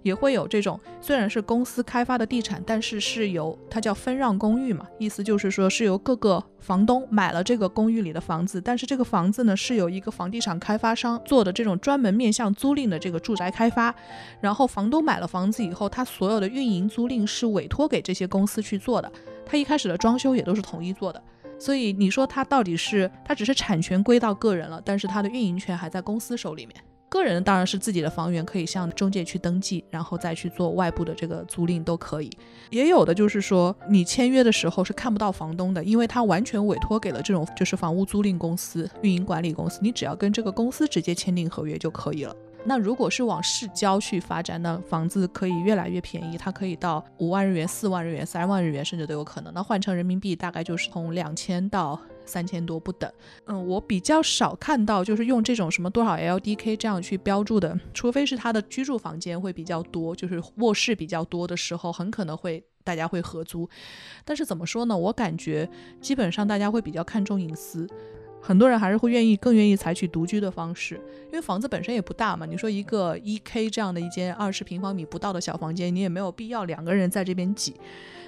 [0.03, 13.93] 也会有这种，虽然是公司开发的地产，但是是由它叫分让公寓嘛，意思就是说是由各个房东买了这个公寓里的房子，但是这个房子呢是由一个房地产开发商做的这种专门面向租赁的这个住宅开发，
[14.39, 19.11] 然后房东买了房子以后，他所有的运营租赁是委托给这些公司去做的，
[19.45, 21.23] 他一开始的装修也都是统一做的，
[21.57, 26.75] 所以你说他到底是他只是产权归到个人了，但是他的运营权还在公司手里面。
[27.13, 32.31] 个人当然是自己的房源，可以向中介去登记，然后再去做外部的这个租赁都可以。
[32.71, 42.35] 也有的就是说，你签约的时候是看不到房东的，因为他完全委托给了这种就是房屋租赁公司、运营管理公司，你只要跟这个公司直接签订合约就可以了。
[42.65, 49.53] 那如果是往市郊去发展呢，房子可以越来越便宜，它可以到五万日元、四万日元、三万日元，甚至都有可能。
[49.53, 51.99] 那换成人民币大概就是从两千到。
[52.25, 53.11] 三千多不等，
[53.45, 63.69] 嗯，我比较少看到就是用这种什么多少 LDK 这样去标注的，除非是他的居住房间会比较多，就是卧室比较多的时候，很可能会大家会合租。
[64.23, 64.97] 但是怎么说呢？
[64.97, 65.69] 我感觉
[66.01, 67.87] 基本上大家会比较看重隐私，
[68.41, 70.95] 很多人还是会愿意更愿意采取独居的方式，
[71.27, 72.45] 因为房子本身也不大嘛。
[72.45, 77.75] 你说一个一 K 这样的一间二十平方米不到的小房间，你也没有必要两个人在这边挤。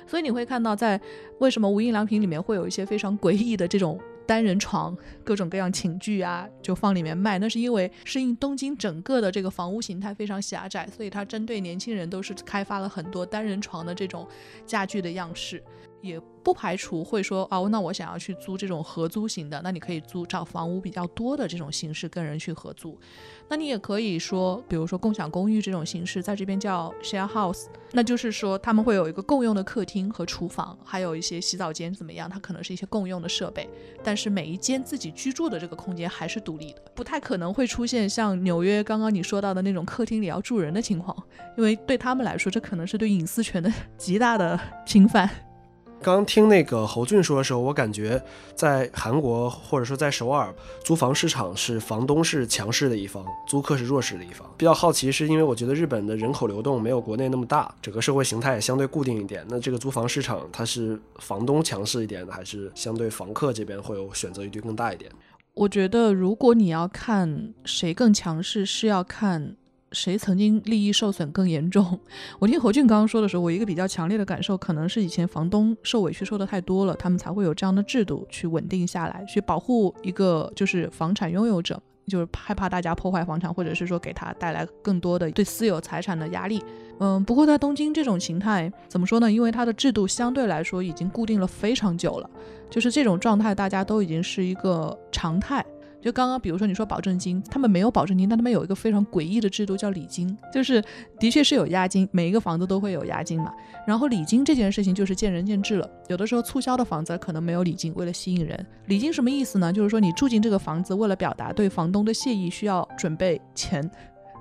[0.07, 0.99] 所以你会看到，在
[1.39, 7.37] 为什么无印良品里面会有一些非常诡异的这种单人床，各种各样寝具啊，就放里面卖。
[7.39, 14.27] 那是因为适应东京整个的这个房屋形态非常狭窄，所以它针对年轻人都是开发了很多单人床的这种
[14.65, 15.61] 家具的样式。
[16.05, 22.97] 也不排除会说哦，那我想要去租这种合租型的，那你可以租找房屋比较多的这种形式跟人去合租。
[23.49, 32.29] 那你也可以说，比如说共享公寓这种形式，在这边叫 share house，那就是说他们会有一个共用的客厅和厨房，还有一些洗澡间怎么样？
[32.29, 33.67] 它可能是一些共用的设备，
[34.03, 41.15] 但是每一间自己居住的这个空间还是独立的，不太可能会出现像纽约刚刚你说到的那种客厅里要住人的情况，
[41.57, 45.29] 因为对他们来说，这可能是对隐私权的 极大的 侵犯。
[46.01, 48.21] 刚听那个侯俊说的时候，我感觉
[48.53, 50.53] 在韩国或者说在首尔
[50.83, 54.47] 租房市场是房东是强势的一方，租客是弱势的一方。
[54.55, 59.43] 比较好奇是因为我觉得日本的人口流动没有国内那么大，整个社会形态也相对固定一点。
[59.49, 65.11] 那这个租房市场它是房东强势一点，还是相对房客这边会有选择余地更大一点？
[65.55, 69.55] 我觉得如果你要看谁更强势，是要看。
[69.91, 71.99] 谁曾经利益受损更严重？
[72.39, 86.61] 我听何俊刚刚说的时候，我一个比较强烈的感受，可能是以前房东受委屈受的太多了，他们才会有这样的制度去稳定下来，去保护一个就是房产拥有者，就是害怕大家破坏房产，或者是说给他带来更多的对私有财产的压力。
[86.99, 89.31] 嗯，不过在东京这种形态怎么说呢？
[89.31, 92.29] 因为它的制度相对来说已经固定了非常久了，
[92.69, 95.65] 就是这种状态大家都已经是一个常态。
[96.05, 100.79] 就刚刚，比如说你说保证金，他们没有保证金，但他们有一个非常诡异的制度，叫礼金，就是
[101.19, 103.51] 的确是有押金，每一个房子都会有押金嘛。
[103.87, 108.63] 然后礼金这件事情就是见仁见智了，有的时候促销的房子可能没有礼金，为了吸引人。
[108.85, 109.73] 礼金什么意思呢？
[109.73, 113.89] 就是说你住进这个房子，为了表达对房东的谢意，需要准备钱。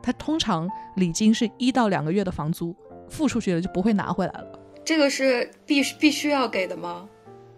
[0.02, 2.76] 他通常礼金是一到两个月的房租，
[3.08, 4.60] 付出去了就不会拿回来了。
[4.84, 7.08] 这个是必必须要给的吗？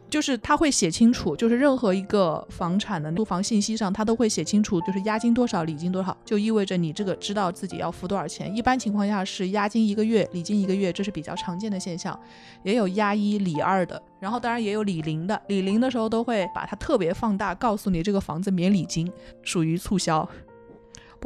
[0.09, 8.55] 就是他会写清楚，就是任何一个房产的租房信息上，他都会写清楚，就是押金多少，礼金多少，就意味着你这个知道自己要付多少钱。
[8.57, 12.19] 一般情况下是押金一个月，礼金一个月，这是比较常见的现象。
[12.63, 19.11] 也有押一礼二的，然后当然也有礼零的，礼零的时候都会把它特别放大，告诉你这个房子免礼金，
[19.43, 20.29] 属于促销。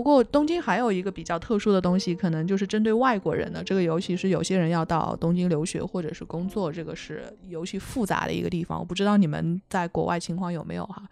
[0.01, 8.79] 不过东京还有一个比较特殊的东西，可能就是针对外国人的这个，尤其是有些人要到东京留学或者是工作，这个是尤其复杂的一个地方。
[8.79, 11.03] 我不知道你们在国外情况有没有哈？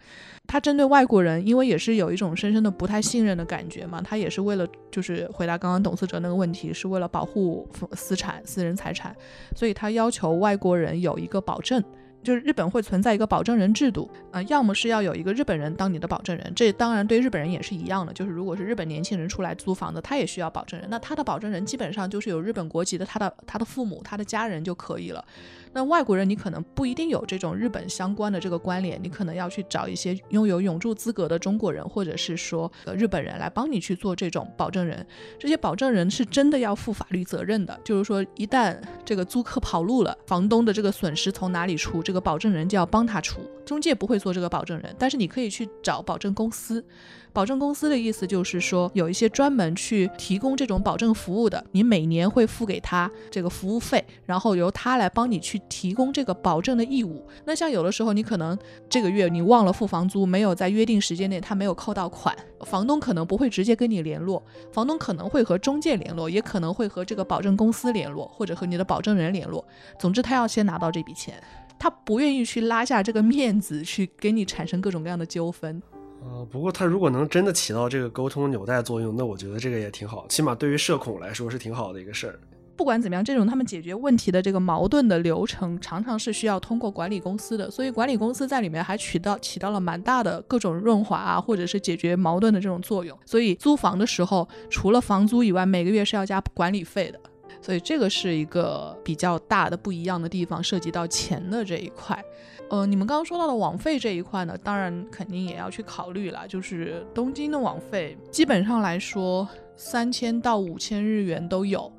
[0.47, 9.15] 他针对外国人，因为也是有一种深深的不太信任的感觉嘛，他也是为了就是回答刚刚董思哲那个问题，是为了保护私产、私人财产，
[9.55, 11.79] 所以他要求外国人有一个保证。
[12.21, 18.11] 就是日本会存在一个保证人制度，啊，要么是要有一个日本人当你的保证人，这当然对日本人也是一样的。
[18.13, 25.23] 就是如果是日本年轻人出来租房子，他也需要保证人，那他的保证人基本上就是有日本国籍的，他的他的父母、他的家人就可以了。
[25.71, 35.05] 那外国人你可能不一定有这种日本相关的这个关联，你可能要去找一些拥有永住资格的中国人，或者是说呃日本人来帮你去做这种保证人。
[35.37, 43.39] 这些保证人是真的要负法律责任的，就是说一旦这个租客跑路了，房东的这个损失从哪里出，这个保证人就要帮他出。
[43.65, 46.83] 中介不会做这个保证人，但是你可以去找保证公司。
[47.31, 57.25] 保证公司的意思就是说，有一些专门去提供这种保证服务的，你每年会付给他这个服务费，然后由他来帮你去提供这个保证的义务。
[57.45, 58.57] 那像有的时候你可能
[58.89, 69.63] 这个月你忘了付房租，没有在约定时间内他没有扣到款，房东可能不会直接跟你联络，房东可能会和中介联络，也可能会和这个保证公司联络，或者和你的保证人联络。
[69.99, 71.41] 总之，他要先拿到这笔钱。
[71.77, 75.81] 他不愿意去拉下这个面子，去给你产生各种各样的纠纷。
[76.21, 82.39] 呃，不过他如果能真的起到这个沟通纽带作用，那我觉得这个也挺好，起码对于社恐来说是挺好的一个事儿。
[82.75, 93.17] 不管怎么样，这种他们解决问题的这个矛盾的流程，常常是需要通过管理公司的，所以管理公司在里面还起到起到了蛮大的各种润滑啊，或者是解决矛盾的这种作用。
[93.25, 97.19] 所以租房的时候，除了房租以外，每个月是要加管理费的。
[97.61, 102.23] 所以这个是一个比较大的不一样的地方，涉及到钱的这一块。
[102.69, 106.47] 呃，你们刚刚说到的网费这一块呢，当然肯定也要去考虑了。
[106.47, 111.91] 就是东京的网费，基本上来说，三千到五千日元都有。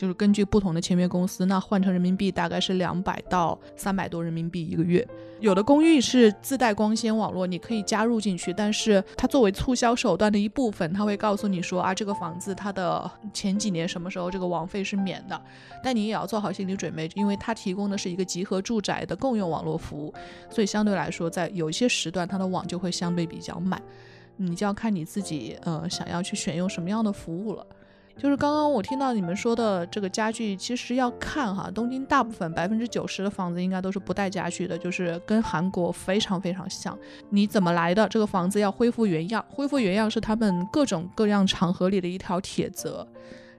[0.00, 5.06] 就是根据不同的签约公司，那换成人民币大概是两百到三百多人民币一个月。
[5.40, 15.38] 有的公寓是自带光纤网络，你可以加入进去，但是它作为促销手段的一部分，它会告诉你说啊，这个房子它的前几年什么时候这个网费是免的。
[15.84, 20.14] 但你也要做好心理准备，因为它提供的是一个集合住宅的共用网络服务，
[20.48, 23.78] 所以相对来说，在有一些时段它的网就会相对比较慢，
[24.38, 27.66] 你就要看你自己呃想要去选用什么样的服务了。
[28.20, 36.96] 就是刚刚我听到你们说的这个家具，其实要看哈，东京大部分百分之九十的房子应该都是不带家具的，就是跟韩国非常非常像。
[37.30, 38.06] 你怎么来的？
[38.10, 43.08] 这个房子要恢复原样，恢复原样是他们各种各样场合里的一条铁则。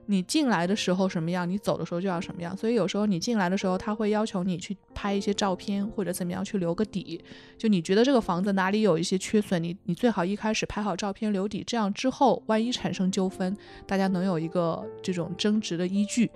[0.06, 2.56] 你进来的时候什么样，你走的时候就要什么样。
[2.56, 7.22] 所以有时候你进来的时候，他会要求你去拍一些照片，或者怎么样去留个底。
[7.56, 16.30] 就你觉得这个房子哪里有一些缺损，你你最好一开始拍好照片留底，这样之后万一产生纠纷，大家能有一个这种争执的依据。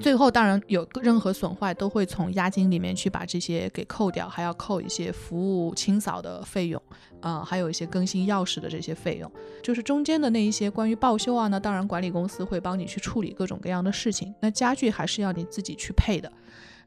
[0.00, 6.80] 最后当然有任何损坏都会从押金里面去把这些给扣掉，还要扣一些服务清扫的费用，
[7.20, 9.30] 呃，还有一些更新钥匙的这些费用。
[9.62, 14.34] 就是中间的那一些关于报修啊，那当然管理公司会帮你去处理各种各样的事情。
[14.40, 16.30] 那家具还是要你自己去配的。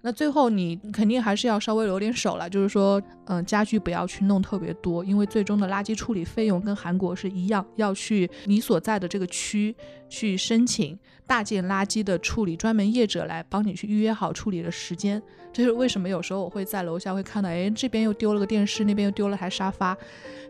[0.02, 9.76] 那最后你肯定还是要稍微留点手了，就是说，嗯，家具不要去弄特别多，因为最终的垃圾处理费用跟韩国是一样，要去你所在的这个区
[10.08, 10.98] 去申请
[11.30, 15.22] 大件垃圾的处理专门业者来帮你去预约好处理的时间。
[15.54, 19.96] 这是为什么有时候我会在楼下会看到，哎，这边又丢了个电视，那边又丢了台沙发，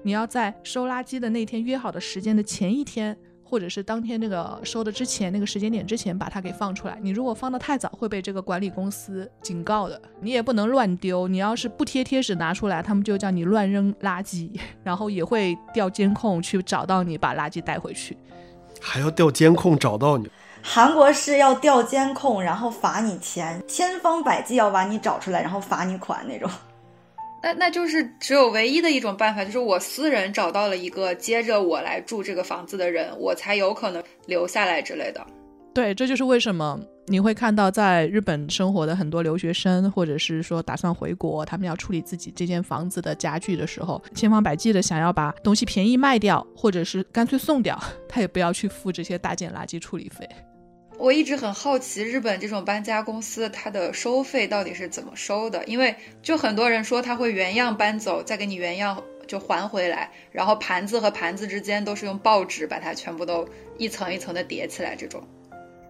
[0.04, 3.18] 你要在收垃圾的那天约好的时间的前一天。
[3.42, 10.00] 或者是当天那个收的之前那个时间点之前把它给放出来，你如果放的太早会被这个管理公司警告的。
[10.22, 14.52] 你也不能乱丢，你要是不贴贴纸拿出来，他们就叫你乱扔垃圾，
[14.86, 18.16] 然后也会调监控去找到你，把垃圾带回去。
[18.80, 20.30] 还要调监控找到你？
[20.62, 26.50] 韩国是要调监控，然后罚你钱，千方百计要把你找出来，然后罚你款那种。
[27.42, 35.26] 那那就是只有唯一的一种办法，就是我私人找到了一个接着我来住这个房子的人，我才有可能留下来之类的。
[35.74, 50.28] 对，这就是为什么你会看到在日本生活的很多留学生，或者是说打算回国，他们要处理自己这间房子的家具的时候，千方百计的想要把东西便宜卖掉，或者是干脆送掉，他也不要去付这些大件垃圾处理费。
[51.00, 55.64] 我一直很好奇，日本这种搬家公司它的收费到底是怎么收的？
[55.64, 63.48] 因为就很多人说他会原样搬走，再给你原样就还回来，然后盘子和盘子之间都是用报纸把它全部都
[63.78, 64.94] 一层一层的叠起来。
[64.94, 65.24] 这种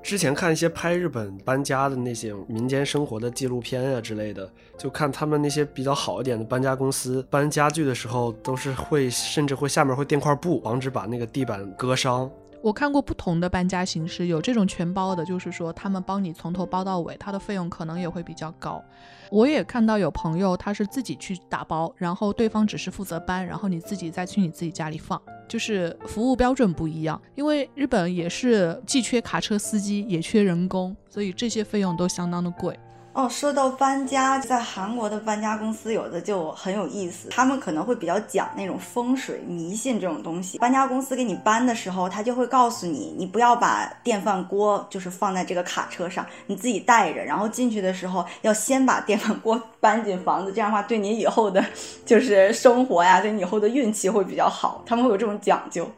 [0.03, 4.47] 之前看一些拍日本搬家的那些民间生活的纪录片啊之类的，
[4.77, 12.29] 就看他们那些比较好一点的搬家公司搬家具的时候，都是会甚至会下面会垫块布，防止把那个地板割伤。
[12.61, 18.83] 我看过不同的搬家形式，有这种全包的，就是说他们帮你从头包到尾，它的费用可能也会比较高。
[19.31, 27.21] 我也看到有朋友他是自己去打包，然后对方只是负责搬，然后你自己再去你自己家里放，就是服务标准不一样。
[27.35, 32.77] 因为日本也是既缺卡车司机，也缺人工，所以这些费用都相当的贵。
[33.19, 40.57] 哦，说到搬家，在韩国的搬家公司有的就很有意思，他们可能会比较讲那种风水迷信这种东西。
[40.57, 51.61] 搬家公司给你搬的时候，他就会告诉你，你不要把电饭锅就是放在这个卡车上，你自己带着，然后进去的时候要先把电饭锅搬进房子，这样的话对你以后的，
[52.05, 54.81] 就是生活呀，对你以后的运气会比较好。
[54.85, 55.91] 他们会有这种讲究。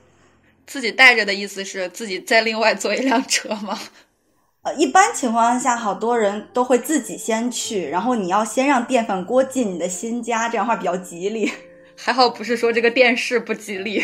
[0.65, 3.77] 自己带着的意思是自己再另外坐一辆车吗？
[4.63, 11.51] 呃，一般情况下，好多人都会自己先去，然后你要先让电饭锅进你的新家，这样话比较吉利。
[11.97, 14.03] 还好不是说这个电视不吉利。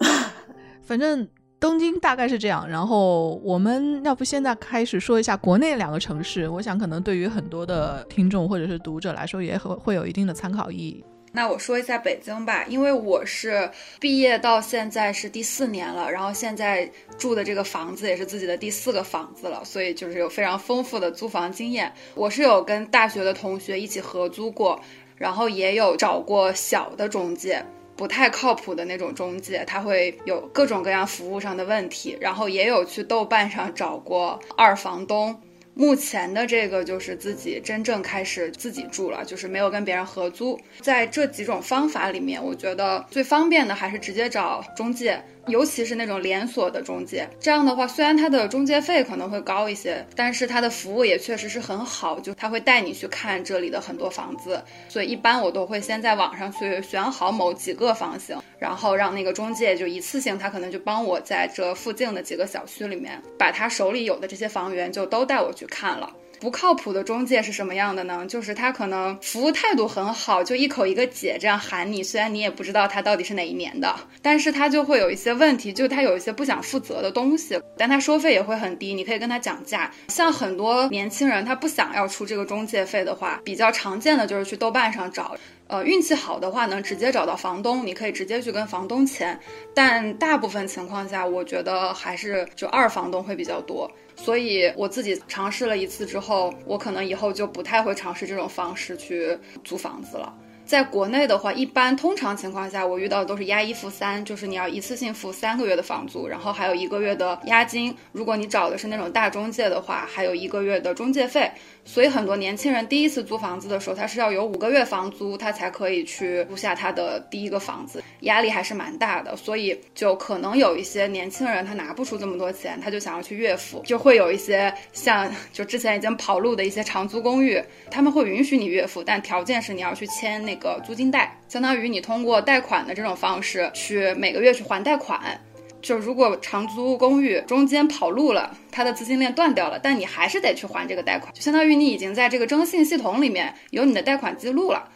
[0.84, 1.26] 反正
[1.58, 2.68] 东京大概是这样。
[2.68, 11.02] 然后我们要不现在开始说一下国内两个城市，我想可能对于很多的听众或者是读者来说，也会会有一定的参考意义。
[11.32, 13.70] 那我说一下北京吧，因为我是
[14.00, 21.92] 毕业到现在是第四年了，然后现在住的这个房子也是自己的第四个房子了，所以就是有非常丰富的租房经验。
[22.14, 24.80] 我是有跟大学的同学一起合租过，
[25.16, 27.64] 然后也有找过小的中介，
[27.94, 35.40] 不太靠谱的那种中介，他会有各种各样服务上的问题，然后也有去豆瓣上找过二房东。
[35.78, 40.58] 目前的这个就是自己真正开始自己住了，就是没有跟别人合租。
[40.80, 45.22] 在这几种方法里面，我觉得最方便的还是直接找中介。
[45.46, 54.62] 尤其是那种连锁的中介，这样的话，虽然它的中介费可能会高一些，但是它的服务也确实是很好，就他会带你去看这里的很多房子。
[54.90, 66.12] 所以一般我都会先在网上去选好某几个房型，然后让那个中介就一次性，他可能就帮我在这附近的几个小区里面，把他手里有的这些房源就都带我去看了。
[66.40, 68.24] 不靠谱的中介是什么样的呢？
[68.28, 73.92] 就是他可能服务态度很好，就一口一个姐这样喊你，虽然你也不知道他到底是哪一年的，
[74.22, 79.90] 但是他就会有一些问题，就他有一些不想负责的东西，但他收费也会很低，你可以跟他讲价。
[80.06, 85.36] 像很多年轻人他不想要出这个中介费的话，比较常见的就是去豆瓣上找。
[85.68, 89.38] 呃，运气好的话能直接找到房东，你可以直接去跟房东签。
[89.74, 93.90] 但大部分情况下，我觉得还是就二房东会比较多。
[94.16, 100.34] 所以我自己尝试了一次之后，我可能以后就不太会尝试这种方式去租房子了。
[100.64, 107.96] 在国内的话，一般通常情况下，我遇到的都是押一付三，就是你要一次性付三个月的房租，然后还有一个月的押金。
[108.12, 111.50] 如果你找的是那种大中介的话，还有一个月的中介费。
[111.90, 119.34] 所以很多年轻人第一次租房子的时候，他是要有五个月房租，他才可以去租下他的第一个房子，压力还是蛮大的。
[119.36, 127.58] 所以就可能有一些年轻人他拿不出这么多钱，他就想要去月付，就会有一些像就之前已经跑路的一些长租公寓，
[127.90, 135.40] 他们会允许你月付，但条件是你要去签那个租金贷，相当于你通过贷款的这种方式去每个月去还贷款。
[135.80, 144.88] 就如果长租公寓中间跑路了，它的资金链断掉了，但你还是得去还这个贷款，就相当于你已经在这个征信系统里面有你的贷款记录了，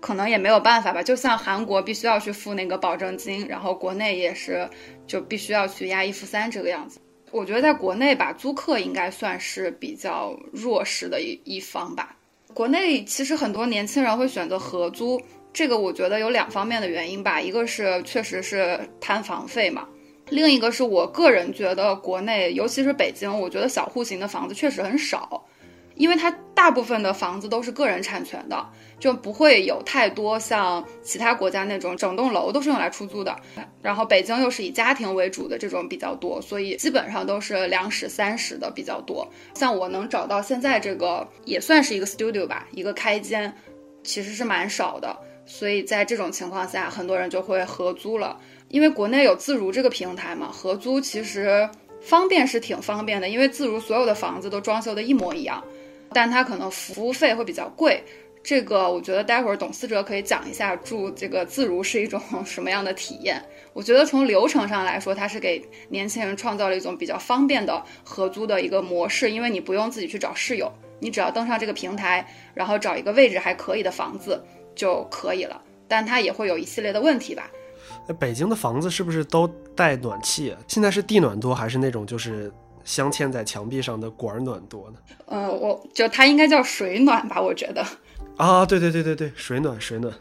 [0.00, 1.02] 可能也没有办法吧。
[1.02, 4.68] 就像韩国必须要去付那个保证金，然后国内也是
[5.06, 7.00] 就必须要去押一付三这个样子。
[7.30, 12.16] 我觉得在国内吧，租客应该算是比较弱势的一一方吧。
[12.54, 15.20] 国内其实很多年轻人会选择合租，
[15.52, 19.86] 这个我觉得有两方面的原因吧，一个是确实是摊房费嘛。
[20.30, 25.44] 另一个是我个人觉得，国内尤其是北京，我觉得小户型的房子确实很少，
[25.96, 28.64] 因为它大部分的房子都是个人产权的，
[28.98, 33.34] 就不会有太多像其他国家那种整栋楼都是用来出租的。
[33.82, 39.28] 然后北京又是以家庭为主的这种比较多，所以基本上都是两室三室的比较多。
[39.54, 43.52] 像我能找到现在这个也算是一个 studio 吧，一个开间，
[44.04, 45.16] 其实是蛮少的。
[45.46, 48.38] 所以在这种情况下，很多人就会合租了。
[48.70, 51.68] 因为国内有自如这个平台嘛，合租其实
[52.00, 55.62] 方便是挺方便的，因为自如所有的房子都装修的一模一样，
[56.14, 58.02] 但它可能服务费会比较贵。
[58.42, 63.42] 这个我觉得待会儿董思哲可以讲一下住这个自如是一种 什么样的体验。
[63.74, 74.42] 我觉得从流程上来说，它是给年轻人创造了一种比较方便的合租的一个模式，因为你不用自己去找室友，你只要登上这个平台，然后找一个位置还可以的房子
[74.74, 75.60] 就可以了。
[75.86, 77.50] 但它也会有一系列的问题吧。
[78.18, 80.50] 北京的房子是不是都带暖气？
[80.50, 82.52] 啊现在是地暖多还是那种就是
[82.84, 84.98] 镶嵌在墙壁上的管暖多呢？
[85.26, 87.84] 呃，我就它应该叫水暖吧，我觉得。
[88.36, 90.12] 啊，对对对对对，水暖水暖。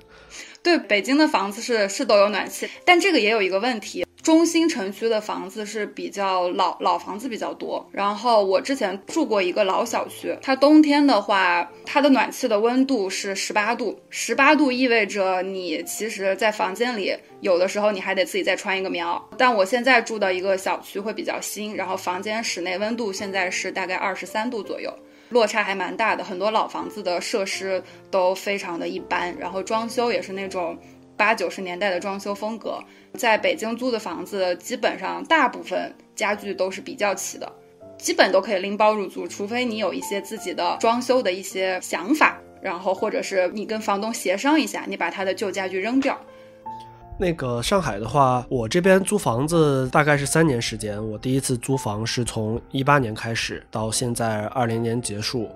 [0.62, 19.22] 对，北京的房子是是都有暖气，但这个也有一个问题，中心城区的房子是比较老老房子比较多，然后我之前住过一个老小区，它冬天的话，它的暖气的温度是十八度，十八度意味着你其实，在房间里有的时候你还得自己再穿一个棉袄。
[19.38, 24.94] 但我现在住的一个小区会比较新，然后房间室内温度现在是大概二十三度左右，
[25.30, 26.26] 落差还蛮大的。
[26.26, 30.78] 很多老房子的设施都非常的一般，然后装修也是那种。
[31.20, 32.80] 八九十年代的装修风格，
[33.16, 37.52] 在北京租的房子，基本上大部分家具都是比较齐的，
[37.98, 46.18] 基本都可以拎包入住，除非你有一些自己的装修的一些想法，然后或者是你跟房东协商一下，你把他的旧家具扔掉。
[47.20, 55.50] 那个上海的话，我这边租房子大概是三年时间，我第一次租房是从一八年开始，到现在二零年结束。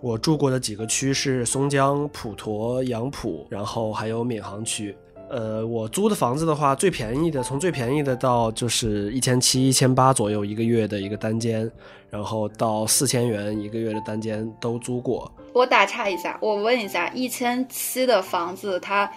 [0.00, 4.94] 我住过的几个区是松江、普陀、杨浦，然后还有闵行区。
[5.30, 11.68] 呃，我租的房子的话，最便宜的从最便宜的到就是一千七、一千八左右一个月的一个单间，
[12.10, 15.30] 然后到四千元一个月的单间都租过。
[15.52, 19.10] 我打岔一下，我问一下，一千七的房子，它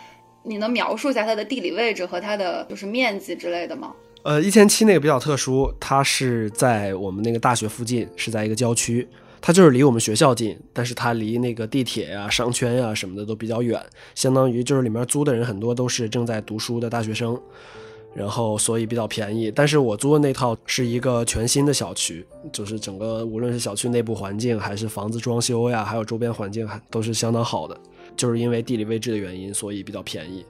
[0.44, 3.94] 你能描述一下它的地理位置和它的就是面积之类的吗？
[4.24, 9.08] 呃，一千七那个比较特殊，它是在我们那个大学附近，是在一个郊区。
[9.40, 13.82] 它就是离我们学校近，但是它离那个地铁呀、商圈呀什么的都比较远，
[14.16, 17.40] 相当于就是里面租的人很多都是正在读书的大学生，
[18.14, 19.52] 然后所以比较便宜。
[19.52, 27.80] 但是我租的那套是一个全新的小区，就是整个无论是小区内部环境，还是房子装修呀，还有周边环境，还都是相当好的。
[28.16, 30.44] 就是因为地理位置的原因，所以比较便宜。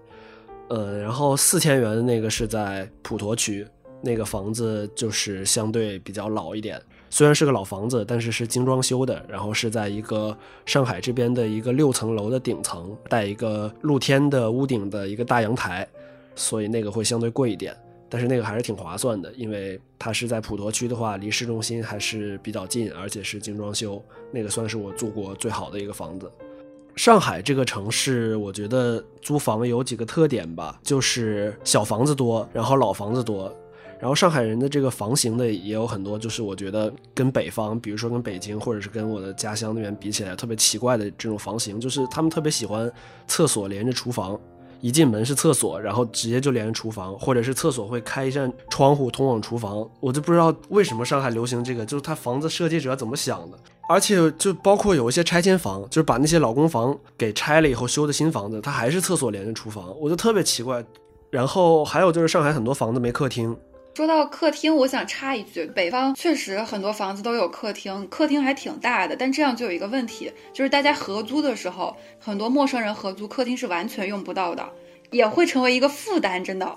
[0.69, 3.67] 嗯，然后四千元的那个是在普陀区，
[4.01, 6.81] 那个房子就是相对比较老一点。
[7.09, 15.87] 虽然是个老房子，但是是精装修的，然后是在一个上海这边的一个六层楼的顶层，带一个露天的屋顶的一个大阳台，
[16.35, 17.75] 所以那个会相对贵一点，
[18.09, 26.29] 但是那个还是挺划算的，因为它是在普陀区的话，离市中心还是比较近，而且是精装修，那个算是我住过最好的一个房子。
[26.95, 33.55] 上海这个城市，我觉得租房有几个特点吧，就是小房子多，然后老房子多。
[33.99, 42.91] 然后上海人的这个房型的也有很多，就是我觉得跟北方，比如说跟北京或者是跟我的家乡那边比起来，特别奇怪的这种房型，就是他们特别喜欢
[43.27, 44.39] 厕所连着厨房，
[44.81, 49.89] 一进门是厕所，然后直接就连着厨房，或者是厕所会开一扇窗户通往厨房。
[49.99, 53.57] 我就不知道为什么上海流行这个，就是他房子设计者怎么想的。
[53.89, 60.85] 而且就包括有一些拆迁房，就是把那些老公房给拆了以后修的新房子，它还是厕所连着厨房，我就特别奇怪。
[61.31, 63.55] 然后还有就是上海很多房子没客厅。
[63.97, 69.15] 说到客厅，我想插一句，北方确实很多房子都有客厅，客厅还挺大的。
[69.15, 74.63] 但这样就有一个问题，就是大家合租的时候，很多陌生人合租客厅是完全用不到的，
[75.09, 76.43] 也会成为一个负担。
[76.43, 76.75] 真的，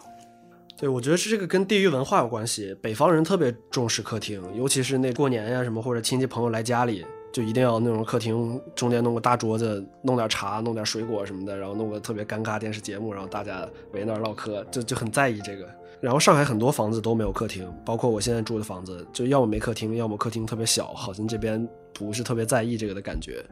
[0.78, 2.74] 对，我觉得是这个跟地域文化有关系。
[2.80, 15.68] 北方人特别重视客厅，尤其是那过年呀什么，或者亲戚朋友来家里，就一定要那种客厅中间弄个大桌子，弄点茶，弄点水果什么的，然后弄个特别尴尬电视节目，然后大家围那儿唠嗑，就就很在意这个。
[16.00, 23.44] 然后上海很多房子都没有客厅，包括我现在住的房子，就要么没客厅，要么客厅特别小，好像这边不是特别在意这个的感觉。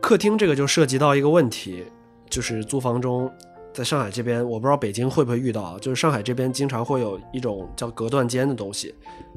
[0.00, 1.84] 客厅这个就涉及到一个问题，
[2.30, 3.30] 就是租房中，
[3.70, 8.94] 在上海这边，我不知道北京会不会遇到，就是上海这边经常会有一种叫隔断间的东西，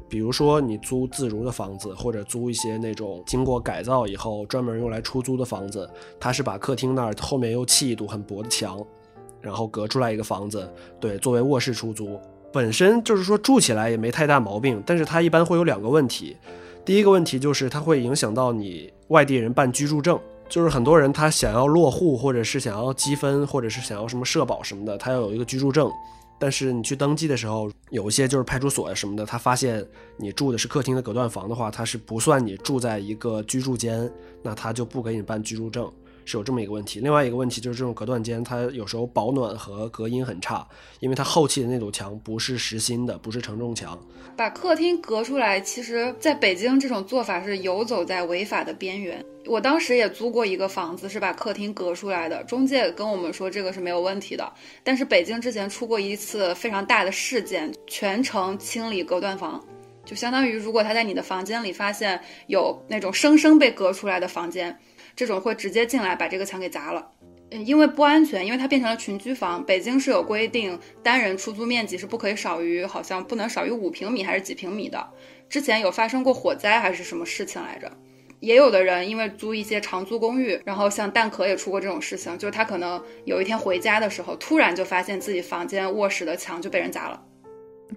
[0.08, 5.86] 比如说你租自如的房子，或者租一些那种经过改造以后专门用来出租的房子，
[6.18, 8.82] 它是把客厅那儿后面又砌一堵很薄的墙，
[9.42, 10.66] 然后隔出来一个房子，
[10.98, 12.18] 对，作为卧室出租。
[12.54, 16.36] 本身就是说住起来也没太大毛病，但是它一般会有两个问题。
[16.84, 20.16] 第一个问题就是它会影响到你外地人办居住证，
[20.48, 25.90] 就是很多人他想要落户，或者是想要积分，或者是想要什么社保什么的，他要有一个居住证。
[26.38, 29.84] 但是你去登记的时候，有一些就是派出所什么的，他发现
[30.16, 34.08] 你住的是客厅的隔断房的话，他是不算你住在一个居住间，
[34.42, 35.90] 那他就不给你办居住证。
[36.24, 40.66] 是有这么一个问题，另外一个问题就是这种隔断间，它有时候保暖和隔音很差，
[41.00, 43.98] 因为它后期的那堵墙不是实心的，不是承重墙。
[44.36, 49.24] 把客厅隔出来，其实在北京这种做法是游走在违法的边缘。
[49.46, 54.52] 我当时也租过一个房子，是把客厅隔出来的，中介跟我们说这个是没有问题的。
[54.82, 59.62] 但是北京之前出过一次非常大的事件，全程清理隔断房，
[60.04, 64.76] 就相当于如果他在你的房间里发现有那种生生被隔出来的房间。
[65.16, 67.10] 这种会直接进来把这个墙给砸了，
[67.50, 69.64] 嗯，因为不安全，因为它变成了群居房。
[69.64, 75.08] 北京是有规定，单人出租面积是不可以少于，好像不能少于五平米还是几平米的。
[75.48, 77.90] 之前有发生过火灾还是什么事情来着？
[78.40, 87.22] 也有的人因为租一些长租公寓，然后像蛋壳也出过这种事情，就是他可能有一天回家的时候，突然就发现自己房间卧室的墙就被人砸了。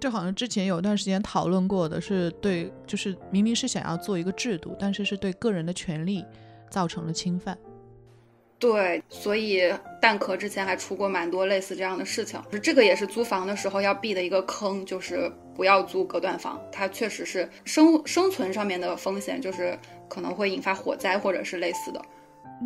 [0.00, 6.24] 这好像之前有段时间讨论过的，是对，就是明明是想要做一个制度，但是是对个人的权利
[6.70, 7.56] 造成了侵犯。
[8.58, 22.04] 对，所以蛋壳之前还出过蛮多类似这样的事情，就是这个也是租房的时候要避的一个坑，就是不要租隔断房，它确实是生生存上面的风险，就是可能会引发火灾或者是类似的。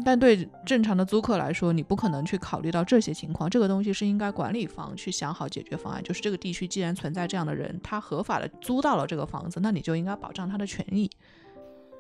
[0.03, 6.03] 但对正常的租客来说，你不可能去考虑到这些情况，这个东西是应该管理方去想好解决方案。
[6.03, 11.11] 就是这个地区既然存在这样的人，他合法的租到了这个房子，那你就应该保障他的权益。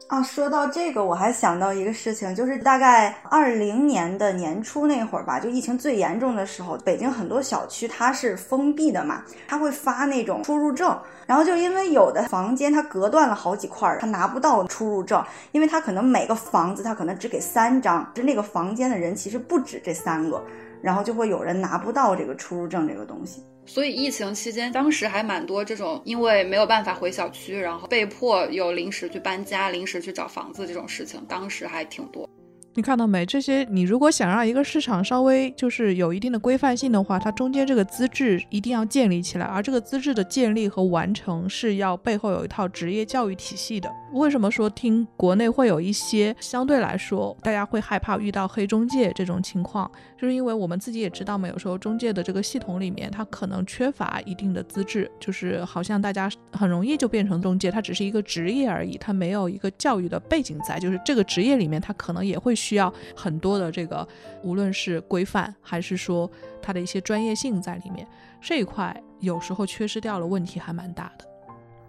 [0.08, 10.94] 啊，说到这个，我还想到一个事情，就是大概二零年的年初那会儿吧，就疫情最严重的时候，北京很多小区它是封闭的嘛，它会发那种出入证，
[11.26, 20.44] 然后就因为有的房间它隔断了好几块儿，它拿不到出入证，因为它可能每个房子它可能只给三张，就那个房间的人其实不止这三个，
[20.82, 23.42] 然后就会有人拿不到这个出入证这个东西。
[23.64, 32.28] 所以疫情期间，当时还蛮多这种，因为没有办法回小区，然后被迫又临时去搬家、临时去找房子这种事情，当时还挺多。
[32.74, 33.26] 你看到没？
[33.26, 43.92] 这些你如果想让一个市场稍微就是有一定的规范性的话，它中间这个资质一定要建立起来，而这个资质的建立和完成是要背后有一套职业教育体系的。
[44.14, 62.54] 为什么说听国内会有一些相对来说大家会害怕遇到黑中介这种情况，就是因为我们自己也知道嘛，有时候中介的这个系统里面它可能缺乏一定的资质，就是好像大家很容易就变成中介，它只是一个职业而已，它没有一个教育的背景在，就是这个职业里面它可能也会。
[62.62, 64.06] 需要很多的这个，
[64.42, 66.30] 无论是规范还是说
[66.62, 68.06] 它的一些专业性在里面，
[68.40, 71.24] 这一块有时候缺失掉了，问题还蛮大的。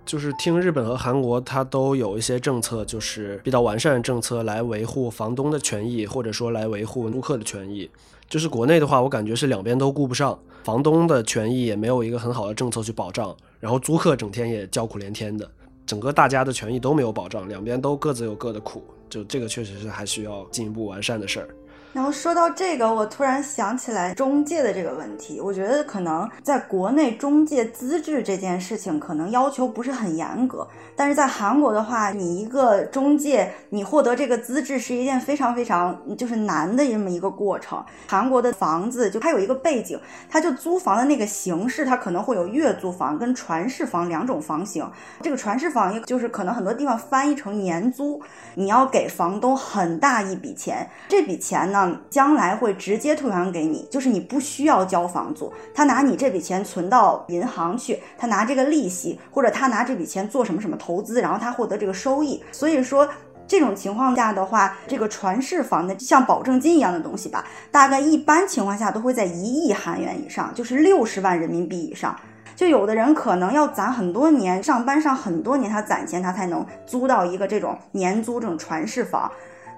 [0.05, 7.89] 就是听日本和韩国，它都有一些政策，就是比较完善的政策来维护房东的权益，或者说来维护租客的权益。
[8.27, 15.49] 就是国内的话，我感觉是两边都顾不上，房东的权益也没有一个很好的政策去保障，然后租客整天也叫苦连天的，
[15.85, 18.83] 整个大家的权益都没有保障，两边都各自有各的苦。
[19.13, 21.49] 就这个确实是还需要进一步完善的事儿。
[21.93, 25.39] 然后说到这个，我突然想起来中介的这个问题。
[25.39, 37.85] 我觉得可能在国内中介资质这件事情可能要求不是很严格，但是在韩国的话，你一个中介，你获得这个资质是一件非常非常就是难的这么一个过程。
[38.07, 44.89] 韩国的房子就它有一个背景，它就租房的那个形式，它可能会有月租房跟传世房两种房型。
[45.21, 48.19] 这个传世房就是可能很多地方翻译成年租，
[48.55, 51.82] 你要给房东很大一笔钱，这笔钱呢。
[52.09, 62.43] 将来会直接退还给你，就是你不需要交房租，他拿你这笔钱存到银行去，他拿这个利息，或者他拿这笔钱做什么什么投资，然后他获得这个收益。
[62.51, 63.07] 所以说
[63.47, 72.15] 这种情况下的话，这个传世房的像保证金一样的东西吧，大概一般情况下都会在一亿韩元以上，就是六十万人民币以上。
[72.55, 79.29] 就有的人可能要攒很多年，上班上很多年，他攒钱他才能租到一个这种年租这种传世房。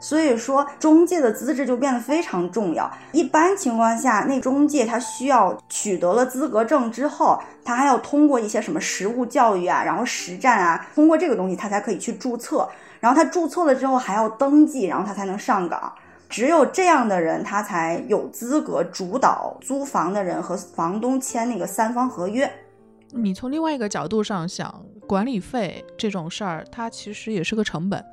[0.05, 2.87] 所以说，中介的资质就变得非常重要。
[3.11, 12.69] 一般情况下，那中介他需要取得了资格证之后，他还要通过一些什么实务教育啊，然后实战啊，通过这个东西他才可以去注册。
[12.99, 15.91] 然后他注册了之后还要登记，然后他才能上岗。
[16.29, 22.47] 只有这样的人，他才有资格主导租房的人和房东签那个三方合约。
[23.09, 28.05] 你从另外一个角度上想，管理费这种事儿，它其实也是个成本。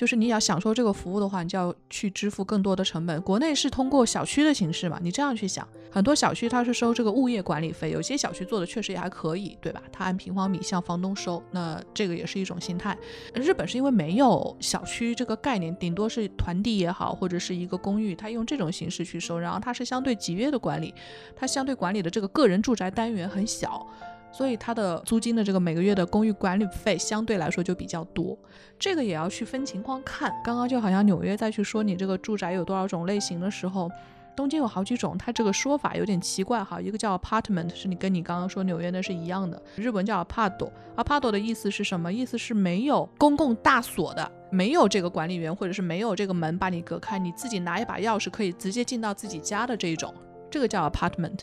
[0.00, 3.20] 就是你要享受这个服务的话，你就要去支付更多的成本。
[3.20, 4.98] 国内是通过小区的形式嘛？
[5.02, 9.82] 你这样去想，很多小区它是收这个物业管理费，有些小区做的确实也还可以，对吧？
[9.92, 12.96] 它按平方米向房东收，那这个也是一种心态。
[13.34, 20.94] 日本是因为没有小区这个概念，顶多是团地也好，或者是一个公寓，它用这种形式去收，然后它是相对集约的管理，
[21.36, 23.86] 它相对管理的这个个人住宅单元很小。
[24.32, 28.38] 所以它的租金的这个每个月的公寓管理费相对来说就比较多，
[28.78, 30.32] 这个也要去分情况看。
[30.44, 33.90] 刚刚就好像纽约再去说你这个住宅有多少种类型的时候，
[34.36, 36.80] 东京有好几种，它这个说法有点奇怪哈。
[36.80, 42.10] 一个叫 apartment，是你跟你刚刚说纽约的是一样的，日文叫 apart，apart 的意思是什么？
[42.12, 50.14] 意思是没有公共大锁的，没有这个管理员或者是没有这个门把你隔开，你自己拿一把钥匙可以直接进到自己家的这一种，
[50.50, 51.40] 这个叫 apartment。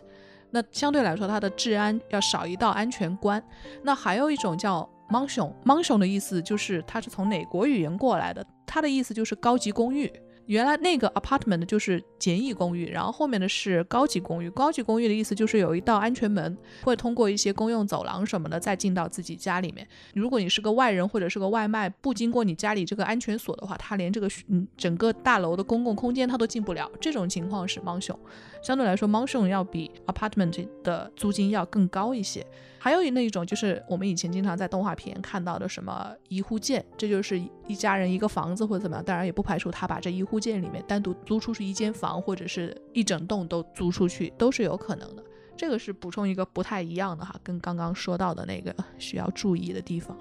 [0.51, 3.43] 那相对来说，它的治安要少一道安全关。
[3.83, 8.45] 那还有一种叫 m o n s i o n m o n s i o n 的意思就是它是从哪国语言过来的？
[8.65, 10.11] 它的意思就是高级公寓。
[10.47, 14.49] 原来那个 apartment 就是简易公寓，然后后面的是高级公寓。
[14.49, 19.87] 高级公寓的意思就是有一道安全门，会通过一些公用走廊什么的再进到自己家里面。
[20.13, 26.89] 如果你是个外人或者是个外卖，不经过你家里这个安全锁的话，他连这个嗯整个大楼的公共空间他都进不了。
[26.99, 28.15] 这种情况是 mansion，
[28.63, 32.45] 相对来说 mansion 要比 apartment 的租金要更高一些。
[32.79, 45.23] 还有那一种就是我们以前经常在动画片看到的什么一户建，这就是一家人一个房子或者怎么样，当然也不排除他把这一户件里面单独租出去一间房或者是一整栋都租出去都是有可能的。
[45.55, 50.15] 这个是补充一个不太一样的哈，跟刚刚说到的那个 需要注意的地方。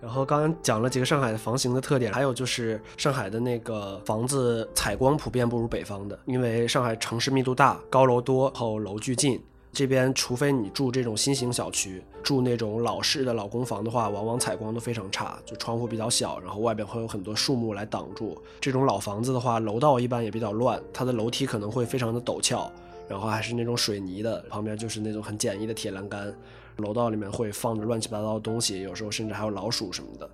[0.00, 9.42] 然后刚刚讲了几个上海的房型的特点，还有就是上海的那个房子采光普遍不如北方的，因为上海城市密度大，高楼多，后楼距近。
[9.72, 18.36] 这边除非你住这种新型小区，住那种老式的老公房的话，往往采光都非常差，就窗户比较小，然后外边会有很多树木来挡住。
[18.60, 22.70] 这种老房子的话，楼道一般也比较乱，它的楼梯可能会非常的陡峭，
[23.08, 26.34] 然后还是那种水泥的，旁边就是那种很简易的铁栏杆，
[26.76, 30.28] 楼道里面会放着乱七八糟的东西，有时候甚至还有老鼠什么的。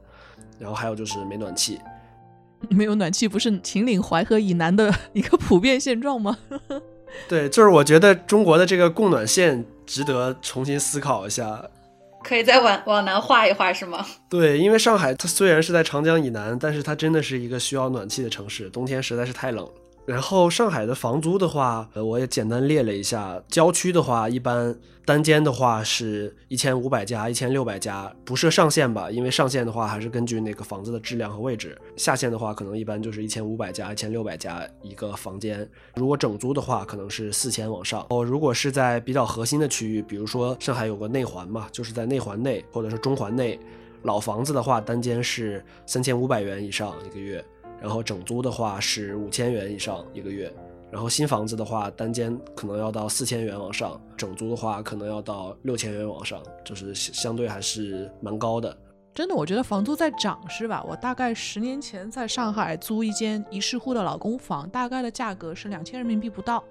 [0.58, 1.80] 然后还有就是没暖气，
[2.70, 6.38] 没有暖气不是秦岭淮河以南的一个普遍现状吗？
[7.28, 11.64] 对，就是我觉得中国的这个供暖线值得重新思考一下，
[12.22, 14.04] 可以再往往南画一画，是吗？
[14.28, 19.72] 对，因为上海它虽然是在长江以南，但是它真的是一个需要暖气的城市，冬天实在是太冷了。
[20.06, 23.42] 然后上海的房租的话，呃，我也简单列了一下。
[23.48, 29.10] 郊区的话，一般单间的话是一千五百加、一千六百加，不设上限吧？
[29.10, 31.80] 因为上限的话还是根据那个房子的质量和位置。
[31.96, 35.66] 下限的话，可能一般就是一千五百加、一千六百加一个房间。
[35.94, 38.04] 如果整租的话，可能是四千往上。
[38.10, 43.58] 哦，如果是在比较核心的区域，比如说上海有个内环嘛，就是在内环内或者是中环内，
[44.02, 47.42] 老房子的话，单间是三千五百元以上一个月。
[47.84, 50.50] 然后整租的话是五千元以上一个月，
[50.90, 58.74] 然后新房子的话单间可能要到四千元往上，整租的话可能要到六千元往上，就是相对还是蛮高的。
[59.12, 60.82] 真的，我觉得房租在涨是吧？
[60.88, 66.64] 我大概十年前在上海租一间一室户的老公房，大概的价格是两千人民币不到，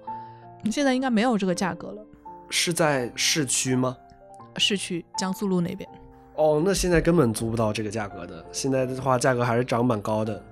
[0.72, 2.02] 现在应该没有这个价格了。
[2.50, 3.96] 是在市区吗？
[4.56, 5.88] 市区江苏路那边。
[6.34, 8.44] 哦，那现在根本租不到这个价格的。
[8.50, 10.42] 现在的话，价格还是涨蛮高的。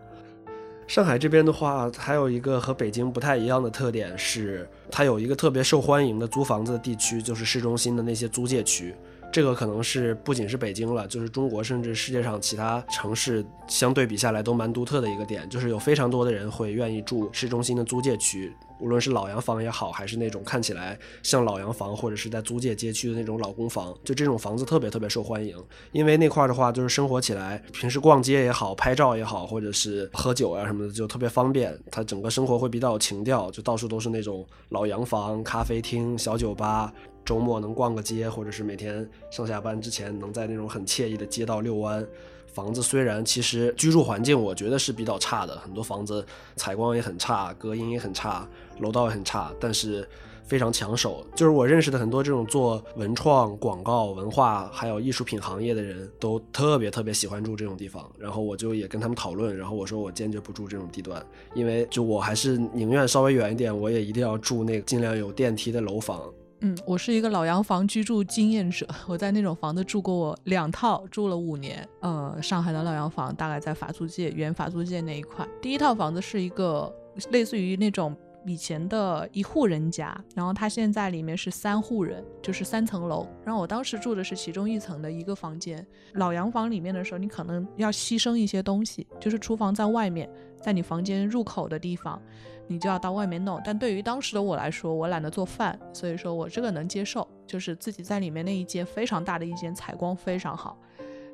[0.92, 8.94] 上海这边的话，还有一个和北京不太一样的特点是，它有一个特别受欢迎的租房子的地区，就是市中心的那些租界区。
[9.32, 18.52] 这个可能是不仅是北京了，就是中国甚至世界上其他城市相对比下来都蛮独特的一个点，就是有非常多的人会愿意住市中心的租界区。
[18.82, 25.56] 无论是老洋房也好，还是那种看起来像老洋房或者是在租界街区的那种老公房，就这种房子特别特别受欢迎。
[25.92, 31.78] 因为那块儿的话，就是生活起来，平时逛街也好，拍照也好，或者是喝酒啊什么的，就特别方便。
[31.92, 36.92] 它整个生活会比较有情调，就到处都是那种老洋房、咖啡厅、小酒吧。
[37.24, 42.04] 周末能逛个街，或者是每天上下班之前能在那种很惬意的街道遛弯。
[42.52, 46.24] 房子虽然其实居住环境我觉得是比较差的，很多房子
[46.54, 48.46] 采光也很差，隔音也很差，
[48.80, 50.06] 楼道也很差，但是
[50.44, 51.26] 非常抢手。
[51.34, 58.06] 就是我认识的很多这种做文创、广告、文化还有艺术品行业的人都特别特别喜欢住这种地方。
[58.18, 61.24] 然后我就也跟他们讨论，然后我说我坚决不住这种地段，
[61.54, 66.30] 因为就我还是宁愿稍微远一点，我也一定要住那个尽量有电梯的楼房。
[66.64, 71.86] 嗯，我是一个老洋房居住经验者，我在那种房子住过两套，住了五年。
[72.00, 75.46] 呃，上海的老洋房大概在法租界原法租界那一块。
[75.60, 76.92] 第一套房子是一个
[77.30, 83.26] 类似于那种以前的一户人家，然后它现在里面是三户人，就是三层楼。
[83.44, 85.84] 然后我当时住的是其中一层的一个房间。
[86.12, 92.22] 老洋房里面的时候，你可能要牺牲一些东西，就是厨房在外面，在你房间入口的地方。
[92.68, 100.78] 你就要到外面弄，但对于当时的我来说，我懒得做饭，所以说我这个能接受，就是自己在里面那一间非常大的一间，采光非常好，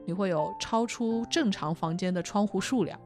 [0.05, 2.99] 你会有超出正常房间的窗户数量，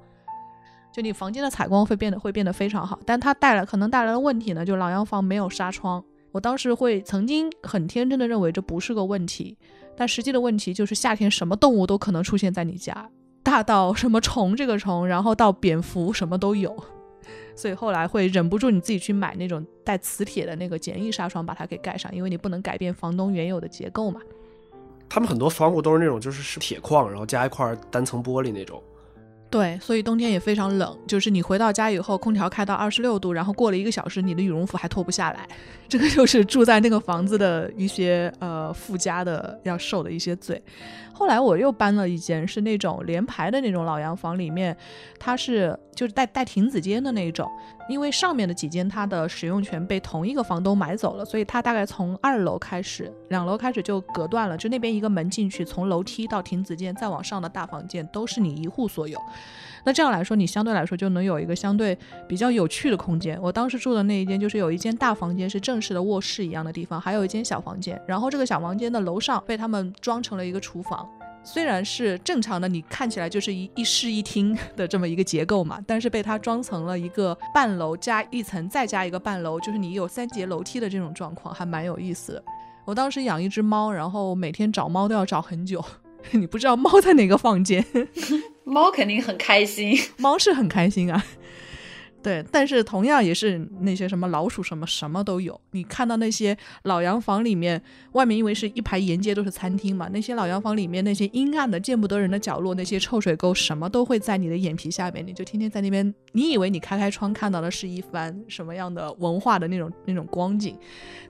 [0.93, 9.59] 就你房间的采光会变得会变得非常好，但它带来可能带来的问题呢，就老洋房没有纱窗，我当时会曾经很天真的认为这不是个问题，
[9.97, 13.11] 但实际的问题就是夏天什么动物都可能出现在你家，
[13.43, 16.75] 大到什么虫这个虫，然后到蝙蝠什么都有。
[17.55, 24.21] 所以后来会忍不住你自己去买那种带磁铁的那个简易纱窗，把它给盖上，因为你不能改变房东原有的结构嘛。
[25.09, 28.83] 他们很多房屋都是那种，就是是铁框，然后加一块单层玻璃那种。
[29.51, 35.47] 对，所以冬天也非常冷，就是你回到家以后，空调开到二十六度，然后过了一个小时，你的羽绒服还脱不下来。
[35.87, 40.63] 这个就是住在那个房子的一些呃附加的要受的一些罪。
[41.13, 44.77] 后来我又搬了一间，是那种连排的那种老洋房，里面
[45.19, 47.51] 它是就是带带亭子间的那一种。
[47.89, 59.19] 因为上面的几间它的使用权被同一个房东买走了，所以它大概从二楼开始，两楼开始就隔断了，就那边一个门进去，从楼梯到亭子间再往上的大房间都是你一户所有。
[59.85, 61.97] 那这样来说，你相对来说就能有一个相对
[62.29, 63.41] 比较有趣的空间。
[63.43, 71.09] 我当时住的那一间就是有一间大房间是正式的卧室一样的地方，还有一间小房间，然后这个小房间的楼上被他们装成了一个厨房。
[71.45, 82.45] 虽然是正常的，你看起来就是一一室一厅的这么一个结构嘛，但是被它装成了一个半楼加一层再加一个半楼，就是你有三节楼梯的这种状况，还蛮有意思的。
[82.85, 85.85] 我当时养一只猫，然后每天找猫都要找很久，
[86.31, 87.85] 你不知道猫在哪个房间。
[88.65, 91.25] 猫肯定很开心， 猫是很开心啊。
[92.23, 95.61] 对，但是同样也是那些什么老鼠什么什么都有。
[95.73, 97.83] 你看到那些老洋房里面，
[98.13, 110.79] 外面因为是一排沿街都是餐厅嘛，那些老洋房里面那些阴暗的见不得人的角落，那些臭水沟什么都会在你的眼皮下面，你就天天在那边，你以为你开开窗看到的是一番什么样的文化的那种那种光景，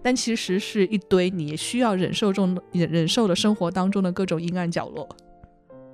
[0.03, 5.09] 但其实是一堆你需要忍受中忍忍受的生活当中的各种阴暗角落。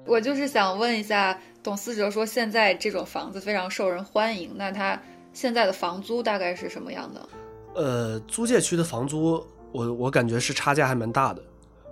[0.09, 1.39] 我就是想问一下。
[1.61, 4.99] 董思哲说：“现在这种房子非常受人欢迎，那他
[5.35, 7.29] 现在的房租大概是什么样的？”
[7.75, 11.43] 呃，租界区的房租，我我感觉是差价还蛮大的，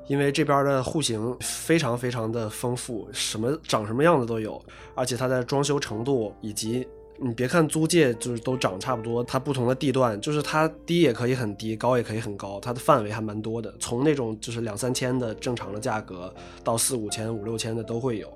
[0.06, 4.64] 因为这边的户型非常非常的丰富，什么长什么样子都有，
[4.94, 6.86] 而且它的装修程度以及
[7.18, 18.28] 你别看租界就是都涨差不多，它不同的地段就是它低也可以很低，高也可以很高，它的范围还蛮多的，从那种就是两三千的正常的价格到四五千、五六千的都会有。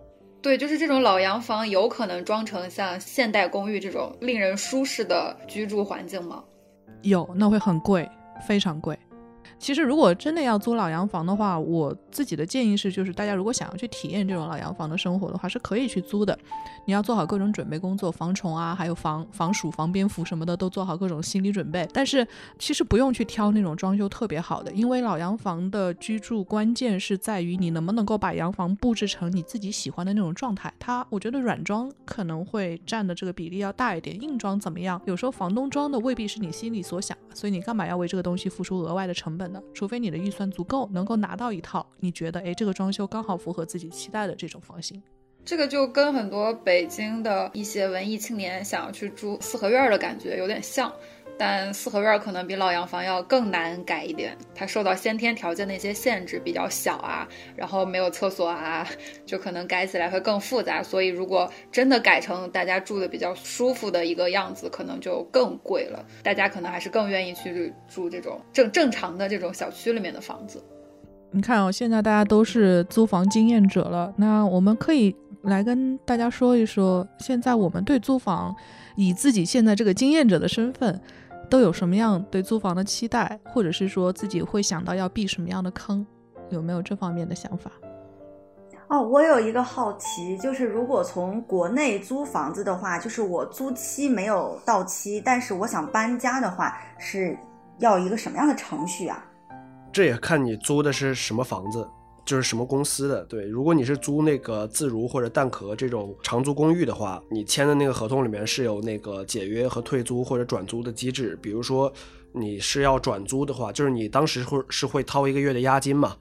[0.42, 6.42] 对，就是这种老洋房，有可能装成像现代公寓这种令人舒适的居住环境吗？
[7.02, 8.08] 有，那会很贵，
[8.48, 8.98] 非常贵。
[9.58, 16.38] 其实，如果真的要租老洋房的话，我自己的建议是，就是大家如果想要去体验这种老洋房的生活的话，是可以去租的。
[16.86, 21.88] 你要做好各种准备工作，防虫啊，还有防防鼠、防蝙蝠什么的，都做好各种心理准备。
[21.92, 22.26] 但是，
[22.58, 30.72] 其实不用去挑那种装修特别好的，因为老洋房的居住关键是在于你能不能够把洋房布置成你自己喜欢的那种状态。
[30.78, 35.00] 它，我觉得软装可能会占的这个比例要大一点，硬装怎么样？
[35.04, 39.60] 有时候房东装的未必是你心里所想，所以你干嘛要为这个东西付出额外的成本呢？
[39.74, 45.02] 除非你的预算足够，能够拿到一套你觉得哎，这个装修刚好符合自己期待的这种房型，
[45.44, 50.92] 这个就跟很多北京的一些文艺青年想要去住四合院的感觉有点像。
[51.38, 57.26] 但四合院可能比老洋房要更难改一点，它受到先天条件的一些限制，比较小啊，
[57.56, 58.86] 然后没有厕所啊，
[59.24, 60.82] 就可能改起来会更复杂。
[60.82, 66.04] 所以如果真的改成大家住的比较舒服的一个样子，可能就更贵了。
[66.22, 70.62] 大家可能还是更愿意去住这种正正常的这种小区里面的房子。
[71.32, 78.54] 你看哦，现在大家都是租房经验者了，那我们可以来跟大家说一说，现在我们对租房，
[78.96, 81.00] 以自己现在这个经验者的身份。
[81.48, 86.06] 都有什么样对租房的期待，或者是说自己会想到要避什么样的坑，
[86.48, 87.68] 有没有这方面的想法？
[88.86, 97.36] 哦，我有一个好奇，就是如果从国内租房子的话，就是我租期没有到期，但是我想搬家的话，是
[97.80, 99.20] 要一个什么样的程序啊？
[99.92, 101.88] 这也看你租的是什么房子。
[102.22, 111.36] 就是什么公司的对，如果你是租那个自如或者蛋壳这种长租公寓的话，你签的那个合同里面是有那个解约和退租或者转租的机制。
[111.42, 111.92] 比如说
[112.32, 116.14] 你是要转租的话，就是你当时会是会掏一个月的押金嘛，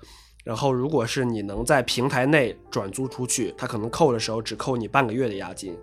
[0.44, 5.78] 然后如果是你能在平台内转租出去，他可能扣的时候只扣你半个月的押金。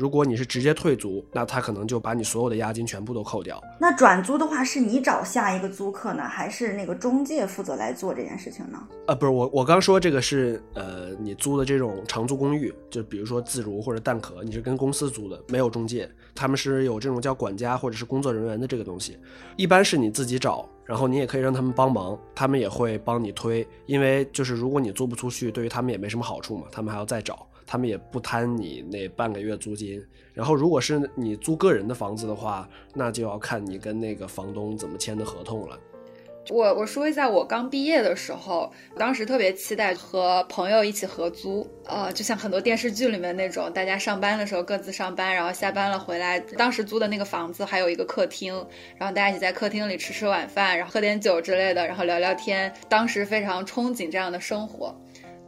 [0.00, 3.62] 如果你是直接退租，那他可能就把你所有的押金全部都扣掉。
[3.78, 8.82] 那转租的话，是你找下一个租客呢，还是那个中介负责来做这件事情呢？
[9.06, 19.18] 呃，不是，我我刚说这个是呃，你租的这种长租公寓，就比如说自如或者蛋壳，你是跟公司租的，没有中介，他们是有这种叫管家或者是工作人员的这个东西，
[19.58, 27.46] 一般是你自己找，然后你也可以让他们帮忙，他们也会帮你推，因为就是如果你租不出去，对于他们也没什么好处嘛，他们还要再找。
[27.70, 30.04] 他们也不贪你那半个月租金，
[30.34, 35.78] 然后如果是你租个人的房子的话，那就要看你跟那个房东怎么签的合同了。
[36.48, 48.52] 我我说一下，我刚毕业的时候，当时特别期待和朋友一起合租，呃，就像很多电视剧里面那种，大家上班的时候各自上班，然后下班了回来，当时租的那个房子还有一个客厅，
[48.96, 55.00] 然后大家一起在客厅里吃吃晚饭，然后喝点酒之类的，然后聊聊天，当时非常憧憬这样的生活。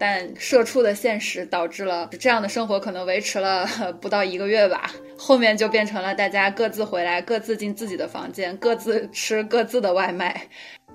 [0.05, 3.65] 但社畜的现实导致了这样的生活可能维持了
[4.03, 10.49] 不到一个月吧，后面就变成了大家各自回来，各自进自己的房间，各自吃各自的外卖。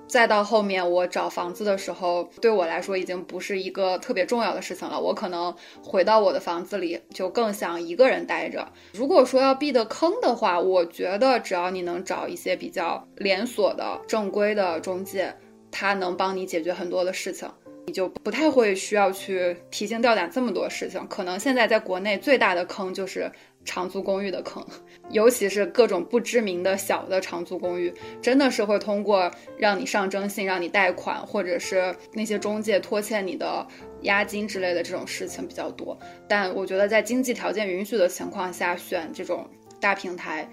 [0.09, 4.99] 再到后面我找房子的时候，对我来说已经不是一个特别重要的事情了。
[4.99, 8.67] 我可能回到我的房子里，就更想一个人待着。
[8.91, 15.33] 如果说要避的坑的话，我觉得只要你能找一些比较连锁的、正规的中介，
[15.71, 17.49] 他能帮你解决很多的事情，
[17.87, 21.05] 你就不太会需要去提心吊胆这么多事情。
[21.07, 23.31] 可能现在在国内最大的坑就是
[23.63, 24.63] 长租公寓的坑。
[25.09, 33.65] 尤其是各种不知名的小的长租公寓，真的是会通过让你上征信、让你贷款，或者是那些中介拖欠你的
[34.01, 35.97] 押金之类的这种事情比较多。
[36.27, 40.45] 但我觉得在经济条件允许的情况下，选这种大平台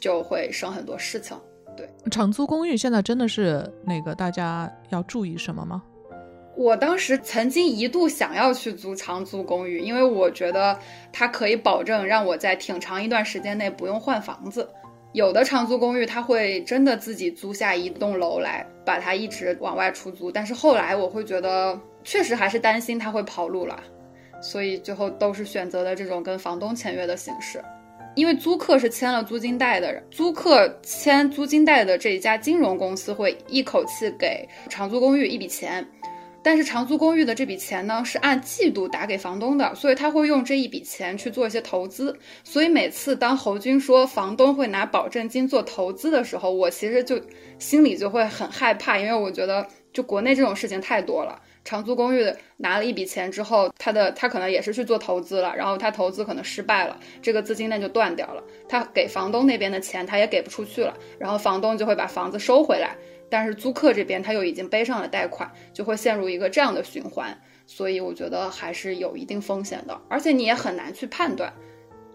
[0.00, 1.38] 就会省很多事情。
[1.76, 5.80] 对，长租公寓现在真的是那个大家要注意什么吗？
[6.60, 10.78] 我当时曾经一度想要去租长租公寓，因为我觉得
[11.10, 14.68] 它可以保证让我在挺长一段时间内不用换房子。
[15.14, 20.30] 有的长租公寓它会真的自己租下一栋楼来，把它一直往外出租。
[20.30, 23.82] 但是后来我会觉得，确实还是担心它会跑路了，
[24.42, 27.64] 所以最后都是选择了这种跟房东签约的形式。
[28.16, 35.82] 因为租客是签了租金贷的人，租客签租金贷的这一家金融公司会一口气给长租公寓一笔钱。
[36.42, 42.18] 但是长租公寓的这笔钱呢，是按季度打给房东的，所以他会用这一笔钱去做一些投资。
[42.44, 47.20] 所以每次当侯军说房东会拿保证金做投资的时候，我其实就
[47.58, 51.40] 心里就会很害怕，因为我觉得就国内这种事情太多了。
[51.62, 52.26] 长租公寓
[52.56, 62.96] 拿了一笔钱之后，他的他可能也是去做投资了，然后他投资可能失败了，这个资金链就断掉了，他给房东那边的钱他也给不出去了，然后房东就会把房子收回来。
[63.30, 67.34] 但是租客这边他又已经背上了贷款，就会陷入一个这样的循环，
[67.66, 71.52] 所以我觉得还是有一定风险的，而且你也很难去判断。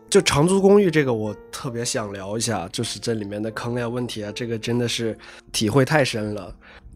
[0.10, 5.18] 就长租公寓这个，我特别想聊一下，就是这里面的坑呀、问题啊，这个真的是
[5.52, 6.54] 体会太深了。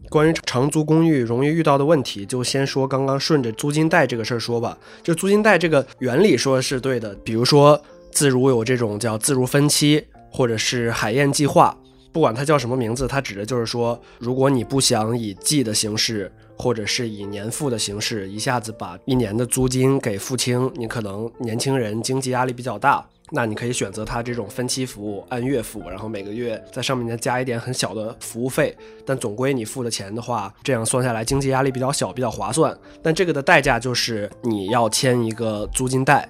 [0.08, 4.76] 关于长租公寓容易遇到的问题，就先说刚刚顺着租金贷这个事儿说吧。
[5.02, 11.76] 就租金贷这个原理说是对的，比如说自如有这种叫自如分期，或者是海燕计划。
[12.12, 32.76] 不管它叫什么名字，它指的就是说，如果你不想以季的形式，或者是以年付的形式，一下子把一年的租金给付清，你可能年轻人经济压力比较大， 那你可以选择它这种分期服务，按月付，然后每个月在上面再加一点很小的服务费，但总归你付的钱的话，这样算下来经济压力比较小，比较划算。
[33.02, 36.28] 但这个的代价就是你要签一个租金贷。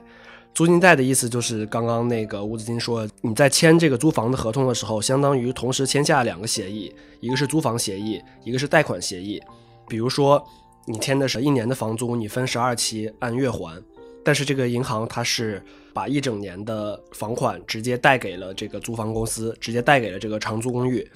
[0.53, 9.41] 租金贷的意思就是刚刚那个吴子金说，你在签这个租房的合同的时候，相当于同时签下两个协议，一个是租房协议，一个是贷款协议。
[9.89, 10.45] 比如说，
[10.87, 13.81] 你签的是一年的房租，你分十二期按月还，
[14.25, 15.63] 但是这个银行它是
[15.95, 21.09] 把一整年的房款直接贷给了这个租房公司，直接贷给了这个长租公寓，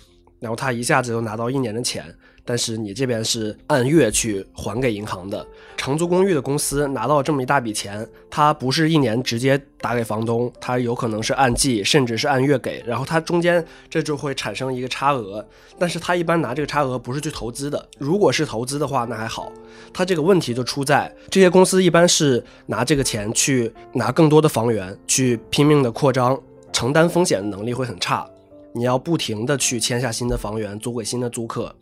[0.44, 2.04] 然后他一下子就拿到一年的钱。
[2.46, 5.46] 但是你这边是按月去还给银行的，
[5.78, 15.42] 长租公寓的公司拿到这么一大笔钱，他不是一年直接打给房东，他有可能是按季，甚至是按月给，然后它中间这就会产生一个差额，
[15.78, 19.50] 但是它一般拿这个差额不是去投资的，如果是投资的话那还好，
[19.90, 26.38] 它这个问题就出在这些公司一般是拿这个钱去拿更多的房源，去拼命的扩张，
[26.74, 28.28] 承担风险的能力会很差，
[28.76, 31.72] 你要不停的去签下新的房源，租给新的租客。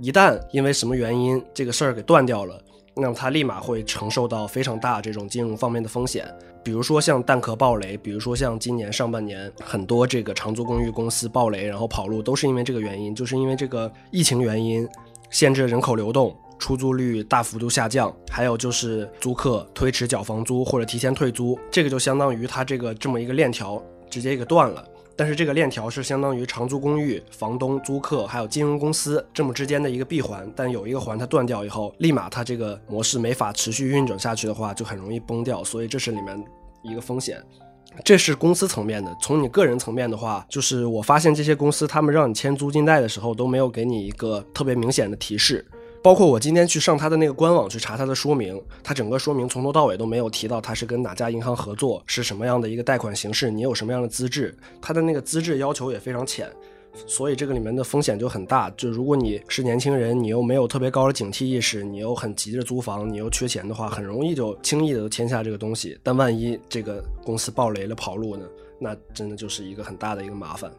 [0.00, 2.60] 一旦因为什么原因这个事儿给断掉了，
[2.96, 6.26] 那么他立马会承受到非常大这种金融方面的风险，
[6.64, 14.88] 比如说像蛋壳暴雷，比如说像今年上半年很多这个长租公寓公司暴雷然后跑路，都是因为这个原因，就是因为这个疫情原因
[15.30, 23.80] 限制人口流动，出租率大幅度下降，还有就是租客推迟缴房租或者提前退租，这个就相当于他这个这么一个链条
[24.10, 24.84] 直接给断了。
[25.16, 35.62] 但是这个链条是相当于长租公寓房东、租客还有金融公司这么之间的一个闭环，但有一个环它断掉以后，立马它这个模式没法持续运转下去的话，就很容易崩掉。
[35.62, 36.42] 所以这是里面
[36.82, 37.42] 一个风险，
[38.04, 39.14] 这是公司层面的。
[39.20, 45.66] 从你个人层面的话，就是我发现这些公司他们让你签租金贷的时候都没有给你一个特别明显的提示。
[46.02, 56.50] 包括我今天去上他的那个官网去查他的说明，他整个说明从头到尾都没有提到他是跟哪家银行合作，是什么样的一个贷款形式，你有什么样的资质，他的那个资质要求也非常浅，
[57.06, 58.70] 所以这个里面的风险就很大。
[58.78, 65.98] 就如果你是年轻人，你又没有特别高的警惕意识，你又很急着租房，你又缺钱的话，很容易就轻易的签下这个东西。
[66.02, 68.46] 但万一这个公司爆雷了跑路呢？
[68.78, 70.72] 那真的就是一个很大的一个麻烦。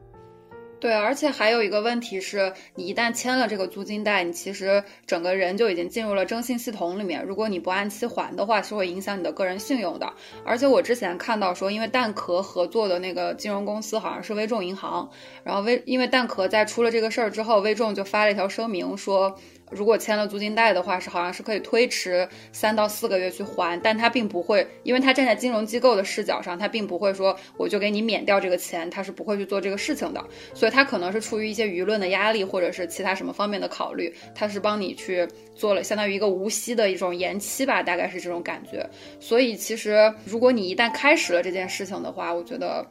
[0.82, 7.24] 对，而且还有一个问题是，你一旦签了这个租金贷，你其实整个人就已经进入了征信系统里面。
[7.24, 10.12] 如果你不按期还的话，是会影响你的个人信用的。
[10.44, 15.08] 而且我之前看到说，因为蛋壳合作的那个金融公司好像是微众银行，
[15.44, 19.40] 然后微因为蛋壳在出了这个事儿之后，微众就发了一条声明说。
[19.72, 30.22] 如果签了租金贷的话，是好像是可以推迟三到四个月去还，但他并不会，因为他站在金融机构的视角上，他并不会说我就给你免掉这个钱，他是不会去做这个事情的。
[30.54, 38.86] 所以他可能是出于一些舆论的压力，或者是其他什么方面的考虑，他是帮你去做了相当于一个无息的一种延期吧，大概是这种感觉。
[39.20, 42.86] 所以其实如果你一旦开始了这件事情的话，我觉得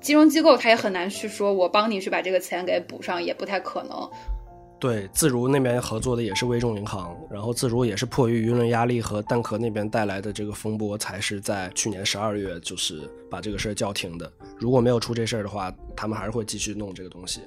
[0.00, 4.10] 金融机构他也很难去说我帮你去把这个钱给补上，也不太可能。
[4.84, 14.30] 对，自如那边合作的也是微众银行，然后自如也是迫于舆论压力和蛋壳那边带来的这个风波，才是在去年十二月就是把这个事儿叫停的。
[14.58, 17.40] 如果没有出这事儿的话，他们还是会继续弄这个东西。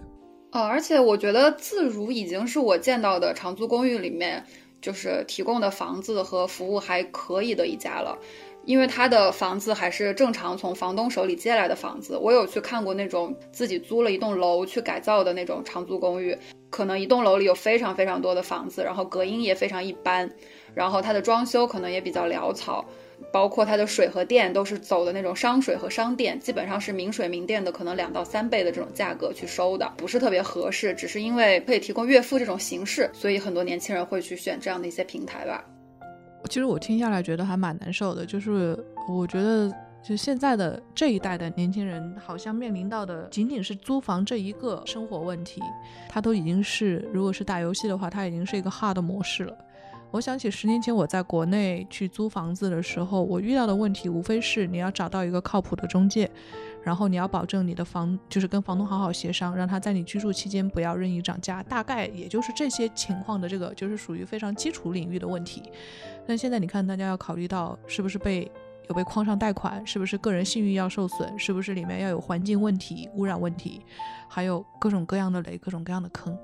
[0.49, 4.43] 呃，而且我觉得自如已经是我见到的长租公寓里面，
[4.81, 8.18] 就是提供的房子和服务还可以的一家了。
[8.68, 16.38] 因为他的房子还是正常从房东手里借来的房子，我有去看过那种自己租了一栋楼去改造的那种长租公寓，
[16.69, 20.30] 可能一栋楼里有非常非常多的房子，然后隔音也非常一般，
[20.76, 22.84] 然后它的装修可能也比较潦草，
[23.31, 35.64] 包括它的水和电都是走的那种商水和商电，基本上是明水明电的可能两到三倍的这种价格去收的，不是特别合适，只是因为可以提供月付这种形式，所以很多年轻人会去选这样的一些平台吧。
[36.48, 38.78] 其实我听下来觉得还蛮难受的，就是
[39.10, 39.72] 我觉得
[40.02, 45.61] 就现在的这一代的年轻人，好像面临到的仅仅是租房这一个生活问题，
[46.07, 49.57] 他都已经是，如果是打游戏的话，他已经是一个 hard 模式了。
[50.10, 56.32] 我想起十年前我在国内去租房子的时候，我遇到的问题无非是你要找到一个靠谱的中介。
[56.88, 65.61] 然后你要保证你的房就是跟房东好好协商，让他在你居住期间不要任意涨价，大概也就是这些情况的这个就是属于非常基础领域的问题。
[66.26, 68.49] 但现在你看，大家要考虑到是不是被
[68.88, 73.81] 有被框上贷款，是不是个人信誉要受损，是不是里面要有环境问题、污染问题，
[74.30, 76.38] 还有各种各样的雷、各种各样的坑。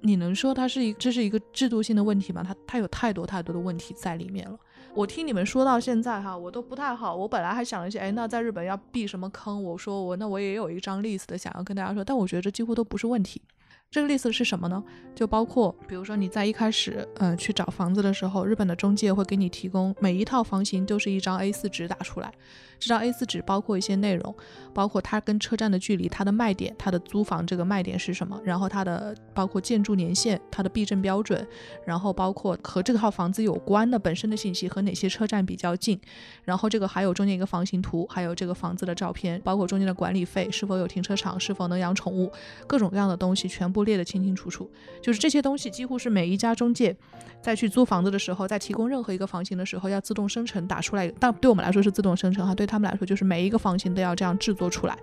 [0.00, 2.44] 你能说它是一这是一个制度性的问题吗？
[2.46, 4.56] 它它有太多太多的问题在里面了。
[4.96, 7.14] 我听你们说到现在哈，我都不太好。
[7.14, 9.62] 我本来还想了一些，哎，那在日本要避什么坑？
[9.62, 13.42] 我说我那我也有一张 list 的想要跟大家说，但我觉得这几乎都不是问题。
[13.90, 14.82] 这个 list 是什么呢？
[15.14, 22.32] 就包括，比如说你在一开始，嗯，去找房子的时候，日本的中介会给你提供每一套房型都是一张 A4 纸打出来，
[22.78, 24.34] 这张 A4 纸包括一些内容，
[24.74, 31.46] 包括它跟车站的距离，它的卖点，它的租房这个卖点是什么，然后它的包括建筑年限，它的避震标准，
[31.86, 35.98] 然后包括和这套房子有关的本身的信息和哪些车站比较近，
[36.44, 42.30] 然后这个还有中间一个房型图，还有这个房子的照片，包括中间的管理费是否有停车场，是否能养宠物，
[42.66, 43.86] 各种各样的东西全部。
[43.86, 44.68] 列得清清楚楚，
[45.00, 46.96] 就是这些东西几乎是每一家中介
[47.40, 54.98] 在去租房子的时候，在提供任何一个房型的时候要自动生成打出来，但对我们来说是自动生成哈，对他们来说就是每一个房型都要这样制作出来。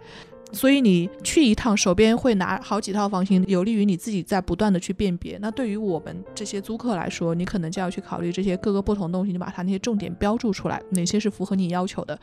[0.53, 5.37] 所以你去一趟，手边会拿好几套房型，有利于你自己在不断的去辨别。
[5.41, 12.17] 那对于我们这些租客来说，你可能就要去考虑这些各个不同东西，你把它那些重点标注出来，哪些是符合你要求的。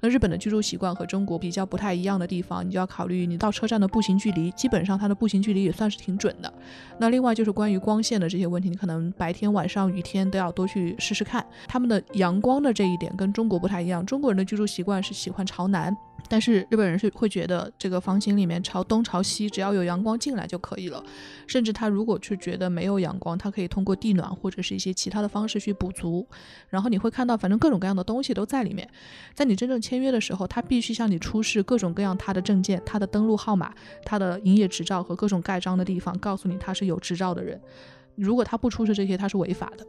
[0.00, 6.52] 那日本的居住习惯和中国比较不太一样的地方，你就要考虑你到车站的步行距离，基本上它的步行距离也算是挺准的。
[6.98, 11.44] 那另外就是关于光线的这些问题，你可能白天、晚上、雨天都要多去试试看。
[11.66, 15.92] 他们的阳光的这一点跟中国不太一样，中国人的居住习惯是喜欢朝南。
[16.28, 21.02] 但是日本人是会觉得这个房型里面朝东朝西，只要有阳光进来就可以了。
[21.46, 26.26] 甚至他如果去觉得没有阳光，他可以通过地暖或者是一些其他的方式去补足。
[26.70, 28.88] 然后你会看到，反正各种各样的东西都在里面。
[29.34, 33.74] 在你真正签约的时候，他必须向你出示各种各样他的证件、他的登录号码、
[34.04, 37.60] 他的营业执照和各种盖章的地方，告诉你他是有执照的人。
[38.14, 39.86] 如果他不出示这些，他是违法的。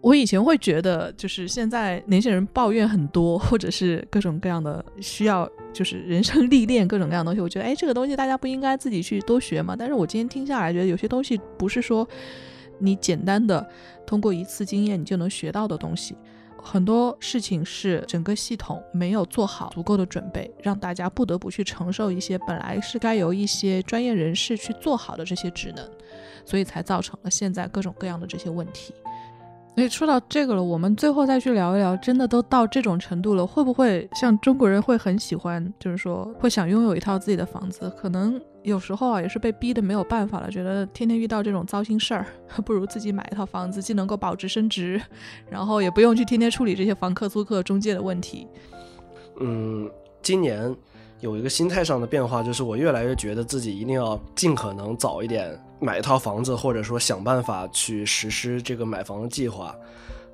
[0.00, 7.40] 我以前会觉得，就是现在年轻人抱怨很多，或者是各种各样的需要，就是人生历练各种各样的东西。
[7.40, 9.74] 我觉得，哎，这个东西大家不应该自己去多学嘛？
[9.76, 12.08] 但是我今天听下来，觉得有些东西不是说
[12.78, 13.68] 你简单的
[14.06, 16.16] 通过一次经验你就能学到的东西，
[16.62, 25.84] 很多事情是整个系统没有做好足够的准备，让大家不得不去承受一些本来是该由一些专业人士去做好的这些职能，
[26.44, 28.94] 所以才造成了现在各种各样的这些问题。
[29.78, 37.88] 所以说到这个了，我们最后再去聊一聊，真的都到这种程度了，会不会像中国人会很喜欢，就是说会想拥有一套自己的房子？
[37.96, 42.26] 可能有时候啊，也是被逼的没有办法了，觉得天天遇到这种糟心事儿，
[42.66, 45.00] 不如自己买一套房子，既能够保值升值，
[45.48, 48.48] 然后也不用去天天处理这些房客、租客、中介的问题。
[49.38, 49.88] 嗯，
[50.20, 50.74] 今年
[51.20, 59.74] 有一个心态上的变化，就是我越来越觉得自己一定要尽可能早一点买一套房子，或者说想办法去实施这个买房的计划。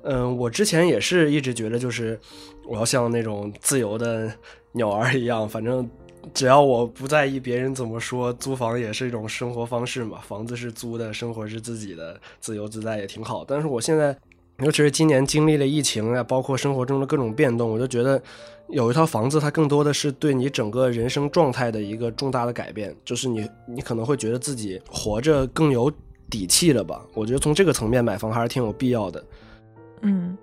[0.03, 2.19] 嗯，我之前也是一直觉得，就是
[2.67, 4.31] 我要像那种自由的
[4.73, 5.89] 鸟儿一样，反正
[6.33, 10.19] 只要我不在意别人怎么说，租房也是一种生活方式嘛。
[10.27, 13.43] 房子是租的，生活是自己的，自由自在也挺好。
[13.47, 14.15] 但是我现在，
[14.59, 18.21] 尤其是今年经历了疫情啊，包括生活中的各种变动，我就觉得
[18.69, 25.91] 有一套房子，它更多的是对你整个人生状态的一个重大的改变，就是你你可能会觉得自己活着更有
[26.29, 27.05] 底气了吧？
[27.13, 29.23] 我觉得从这个层面买房还是挺有必要的。
[30.01, 30.35] 嗯，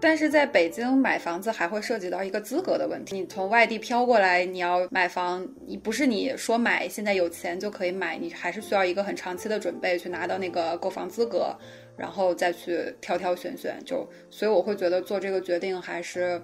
[0.00, 3.18] 但是在北京买房子还会涉及到一个资格的问题。
[3.18, 11.54] 你从外地飘过来，你要买房，你不是你说买现在有钱就可以买，你还是需要一个很长期的准备去拿到那个购房资格，
[11.96, 13.76] 然后再去挑挑选选。
[13.84, 16.40] 就所以我会觉得做这个决定还是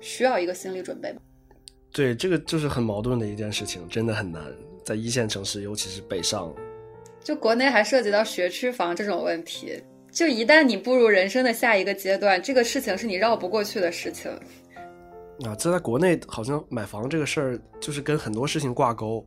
[0.00, 1.20] 需要一个心理准备吧。
[1.92, 4.42] 对，这个就是很矛盾的一件事情，真的很难
[4.84, 6.52] 在一线城市，尤其是北上。
[7.22, 9.82] 就国内还涉及到学区房这种问题。
[10.10, 14.30] 就一旦你步入人生的下一个阶段，这个事情是你绕不过去的事情。
[15.44, 19.24] 啊，这在国内好像买房这个事儿，就是跟很多事情挂钩，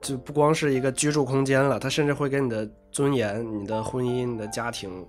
[0.00, 5.06] 就不光是一个居住空间了，它甚至会跟你的尊严、你的婚姻、你的家庭、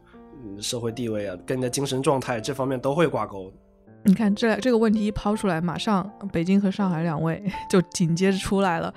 [0.62, 3.52] 社会地位啊，跟你的精神状态这方面都会挂钩。
[4.04, 8.94] 你看这这个问题一抛出来，马上北京和上海两位 就紧接着出来了。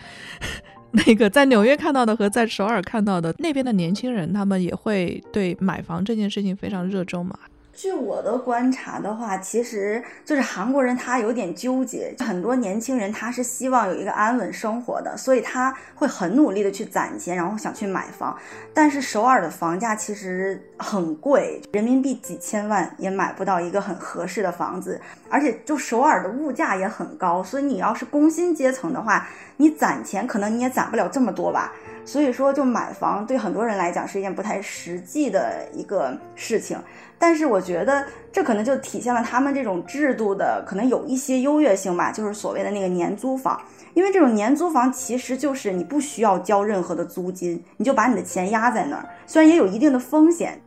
[0.93, 7.37] 那个在纽约看到的和在首尔看到的那边的年轻人，他们也会对买房这件事情非常热衷嘛？
[7.75, 18.37] 据我的观察的话，其实就是韩国人他有点纠结，很多年轻人他是希望有一个安稳生活的，所以他会很努力的去攒钱，然后想去买房。
[18.75, 25.01] 但是首尔的房价其实很贵，人民币几千万也买不到一个很合适的房子，
[25.31, 29.27] 而且就首尔的物价也很高，所以你要是工薪阶层的话，
[29.57, 31.73] 你攒钱可能你也攒不了这么多吧。
[32.05, 36.79] 所以说，就买房对很多人来讲是一件不太实际的一个事情。
[37.19, 43.61] 但是我觉得这可能就体现了他们这种制度的可能有一些优越性吧，就是所谓的那个年租房。
[43.95, 50.61] 因为这种年租房其实就是你不需要交任何的租金，你就把你的钱压在那儿，虽然也有一定的风险，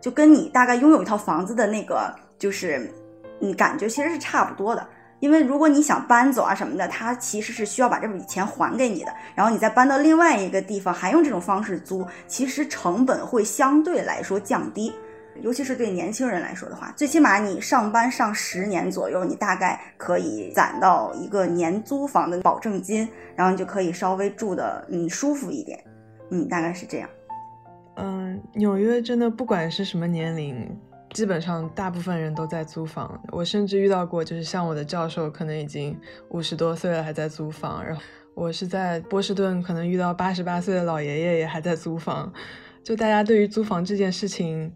[0.00, 2.90] 就跟你大概拥有一套房子的那个就是
[3.40, 4.84] 嗯感觉其实是差不多的。
[5.20, 14.92] 因为如果你想搬走啊什么的，他其实是需要把这笔钱还给你的，然后你再搬到另外一个地方，还用这种方式租，其实成本会相对来说降低，
[15.40, 25.82] 尤其是对年轻人来说的话，最起码你上班上十年左右，你大概可以攒到一个年租房的保证金，然后你就可以稍微住的嗯舒服一点，
[26.30, 27.08] 嗯，大概是这样。
[27.96, 30.78] 嗯，纽约真的不管是什么年龄。
[31.16, 35.98] 基本上大部分人都在租房，我甚至遇到过，就是像我的教授，可能已经
[36.28, 37.82] 五十多岁了还在租房。
[37.82, 38.02] 然后
[38.34, 42.30] 我是在波士顿，可能遇到八十八岁的老爷爷也还在租房。
[42.84, 44.70] 就大家对于租房这件事情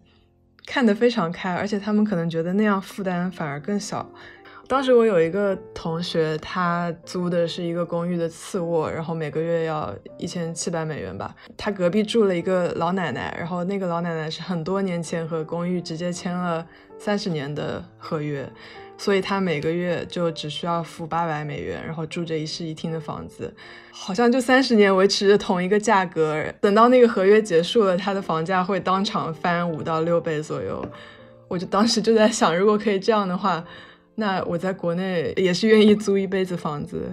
[0.64, 4.10] 看得非常开，而且他们可能觉得那样负担反而更小。
[4.70, 11.34] 当时我有一个同学，他租的是一个公寓的次卧，然后每个月要一千七百美元吧。
[11.56, 16.64] 他隔壁住了一个老奶奶，然后那个老奶奶是很多年前和公寓直接签了
[16.96, 18.48] 三十年的合约，
[18.96, 23.52] 所以他每个月就只需要付八百美元，然后住着一室一厅的房子，
[23.90, 26.44] 好像就三十年维持着同一个价格。
[26.60, 30.80] 等到那个合约结束了，他的房价会当场翻五到六倍左右。
[31.48, 33.64] 我就当时就在想，如果可以这样的话。
[34.20, 37.10] 那我在国内也是愿意租一辈子房子，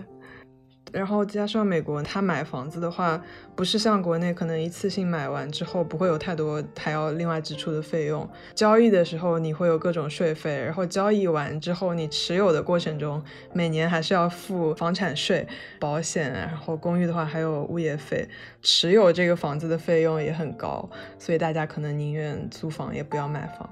[0.91, 3.23] 然后加上美国，他买房子的话，
[3.55, 8.29] 不是像国内可能一次性买完之后不会有太多还要另外支出的费用。
[8.53, 13.23] 交易的时候你会有各种税费，然后交易完之后你持有的过程中，
[13.53, 15.47] 每年还是要付房产税、
[15.79, 18.27] 保险，然后公寓的话还有物业费，
[18.61, 23.69] 持有这个房子的费用也很高，所以大家可能宁愿租房也不要买房。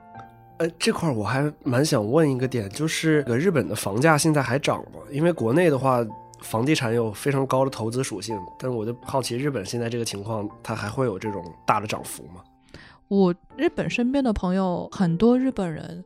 [0.58, 5.02] 呃，这块我还蛮想问一个点，就是个日本的房价现在还涨吗？
[5.12, 6.00] 因为国内的话，
[6.40, 12.42] 房地产有非常高的投资属性，但是我就好奇日本现在这个情况，它还会有这种大的涨幅吗？
[13.10, 16.04] 我日本身边的朋友很多，日本人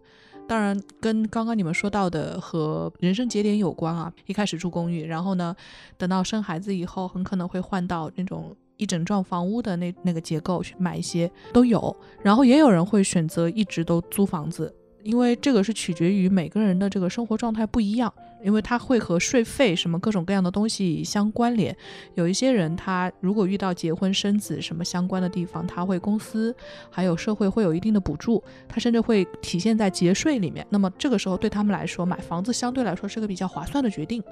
[0.47, 4.11] 当然跟刚刚你们说到的和人生节点有关啊。
[4.25, 5.55] 一开始住公寓，然后呢，
[5.95, 8.55] 等到生孩子以后，很可能会换到那种。
[8.79, 14.73] 一整幢房屋的那那个结构去买一些都有，然后也有人会选择一直都租房子，
[15.03, 18.11] 因为这个是取决于每个人的这个生活状态不一样，
[18.41, 21.75] 因为它会和税费什么各种各样的东西相关联。
[22.15, 26.55] 有一些人他如果遇到结婚生子什么相关的地方，他会公司
[26.89, 30.65] 还有社会会有一定的补助，他甚至会体现在节税里面。
[30.69, 34.23] 那么这个时候对他们来说，买房子相对来说是个比较划算的决定。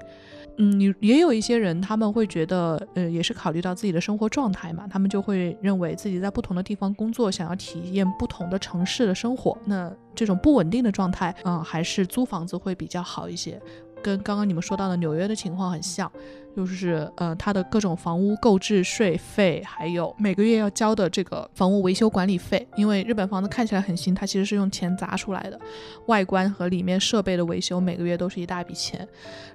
[0.58, 9.56] 嗯，你也有一些人，他们会觉得，呃，也是考虑到自己的生活状态嘛，他们就会认为自己在不同的地方工作，想要体验不同的城市的生活。
[9.64, 13.60] 那这种不稳定的状态，嗯，还是租房子会比较好一些。
[14.02, 16.10] 跟刚刚你们说到的纽约的情况很像，
[16.56, 22.66] 就是呃，它的各种房屋购置税费，还有每个月要交的这个房屋维修管理费。
[22.76, 25.58] 因为日本房子看起来很新，它其实是用钱砸出来的，
[26.06, 29.06] 外观和里面设备的维修每个月都是一大笔钱，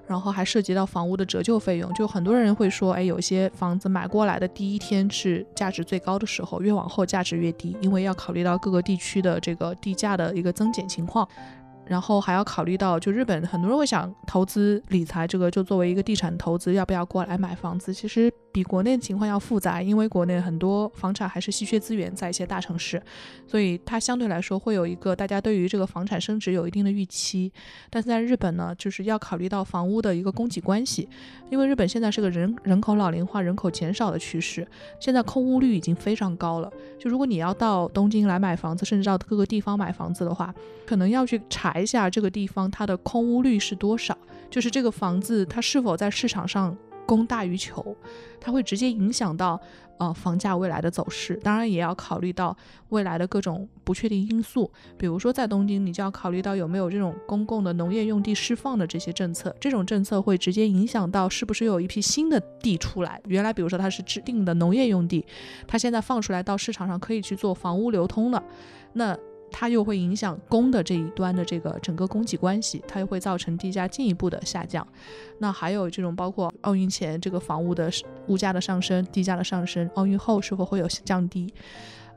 [0.07, 1.94] 然后还涉及到房屋的折旧费用。
[1.94, 11.28] 就很多人会说，哎，有些房子买过来的第一天是价值最高的时候，越往后价值越低，因为要考虑到各个地区的这个地价的一个增减情况。
[11.85, 17.93] 然后还要考虑到，就日本很多人会想投资理财，这个就作为一个地产投资，要不要过来买房子？
[17.93, 18.31] 其实。
[18.53, 23.01] 比国内的情况要复杂，因为国内很多房产还是稀缺资源，在一些大城市，
[23.47, 27.51] 所以它相对来说会有一个大家对于这个房产升值有一定的预期。
[27.89, 31.09] 但是在日本呢，就是要考虑到房屋的一个供给关系，
[31.49, 34.67] 因为日本现在是个人人口老龄化、人口减少的趋势，
[34.99, 36.71] 现在空屋率已经非常高了。
[36.99, 40.53] 就如果你要到东京来买房子，甚至到各个地方买房子的话，
[40.85, 44.15] 可能要去查一下这个地方它的空屋率是多少，
[44.51, 46.77] 就是这个房子它是否在市场上。
[47.05, 47.95] 供大于求，
[48.39, 49.59] 它会直接影响到
[49.97, 51.35] 呃房价未来的走势。
[51.43, 52.55] 当然，也要考虑到
[52.89, 59.55] 未来的各种不确定因素，比如说在东京，你就要考虑到有没有这种公共的农业用地释放的这些政策。
[59.59, 63.21] 这种政策会直接影响到是不是有一批新的地出来。
[63.27, 65.25] 原来比如说它是指定的农业用地，
[65.67, 68.43] 它现在放出来到市场上可以去做房屋流通了，
[68.93, 69.17] 那。
[69.53, 74.85] 它又会影响供的这一端的这个整个供给关系，它又会造成地价进一步的下降。
[75.38, 77.89] 那还有这种包括奥运前这个房屋的
[78.27, 81.53] 物价的上升、地价的上升，奥运后是否会有降低？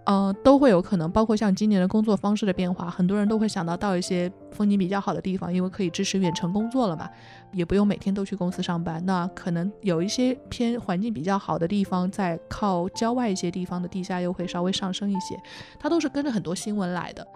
[0.07, 7.11] 呃，都会有可能，包括像今年的工作方式的变化，很多人都会想到到一些风景比较好的地方，因为可以支持远程工作了嘛，
[7.53, 9.05] 也不用每天都去公司上班。
[9.05, 15.37] 那可能有一些偏环境比较好的地方，在靠郊外一些地方的地价又会稍微上升一些。
[15.77, 17.27] 它都是跟着很多新闻来的。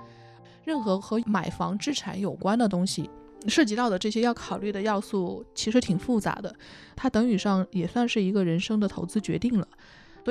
[0.63, 3.11] 任何和买房置产有关的东西，
[3.49, 6.55] 涉及到的这些要考虑的要素，其实挺复杂的。
[6.95, 9.67] 它等于上也算是一个人生的投资决定了。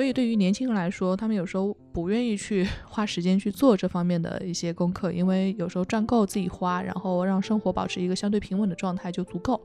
[0.00, 9.62] 所以，对于年轻人来说，他们有时候不愿意去 花时间去做这方面的一些功课，因为有时候赚够自己花，然后让生活保持一个相对平稳的状态就足够。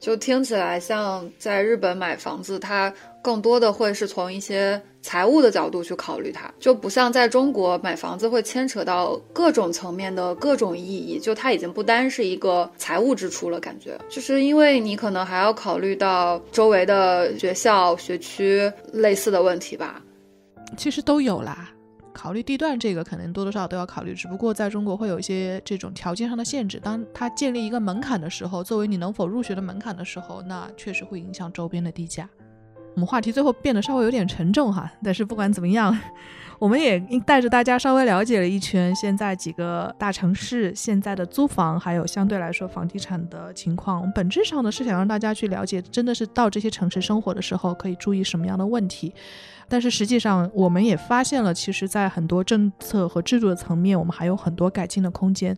[0.00, 20.02] 就听起来像在日本买房子，它更多的会是从一些财务的角度去考虑它，就不像在中国买房子会牵扯到各种层面的各种意义，就它已经不单是一个财务支出了，感觉就是因为你可能还要考虑到周围的学校、学区类似的问题吧，
[20.78, 21.70] 其实都有啦。
[22.12, 26.78] 考虑地段这个，可能多多少少都要考虑，只不过在中国会有一些这种条件上的限制。
[26.80, 32.28] 当它建立一个门槛的时候，作为你能否入学的门槛的时候，那确实会影响周边的地价。
[32.94, 35.96] 我们话题最后变得稍微有点沉重哈，但是不管怎么样，
[36.58, 44.10] 我们也带着大家稍微了解了一圈现在几个大城市现在的租房，还有相对来说房地产的情况。
[44.12, 49.14] 本质上呢是想让大家去了解，真的是到这些城市生活的时候可以注意什么样的问题。
[49.70, 55.56] 但是实际上，我们也发现了，其实，在很多政策和制度的层面，我们还有很多改进的空间。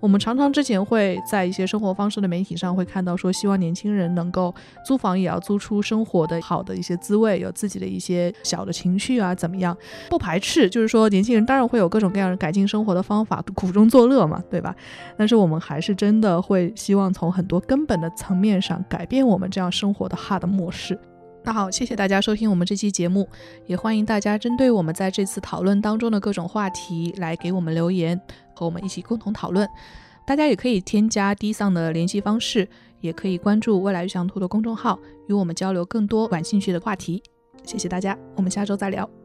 [0.00, 4.54] 我们常常之前会在一些生活方式的媒体上会看到，说希望年轻人能够
[4.84, 9.74] 租房，也要租出生活的好的一些滋味，有自己的一些小的情绪啊，怎么样？
[10.10, 14.76] 不排斥，就是说年轻人当然会有各种各样的改进生活的方法，苦中作乐嘛，对吧？
[15.16, 20.98] 但是我们还是真的会希望从很多根本的层面上改变我们这样生活的 hard 模式。
[21.46, 23.28] 那好，谢谢大家收听我们这期节目，
[23.66, 28.18] 也欢迎大家针对我们在这次讨论当中的各种话题来给我们留言，
[28.54, 29.68] 和我们一起共同讨论。
[30.26, 32.66] 大家也可以添加 D 桑的联系方式，
[33.02, 34.98] 也可以关注未来预想图的公众号，
[35.28, 37.22] 与我们交流更多感兴趣的话题。
[37.62, 39.23] 谢谢大家，我们下周再聊。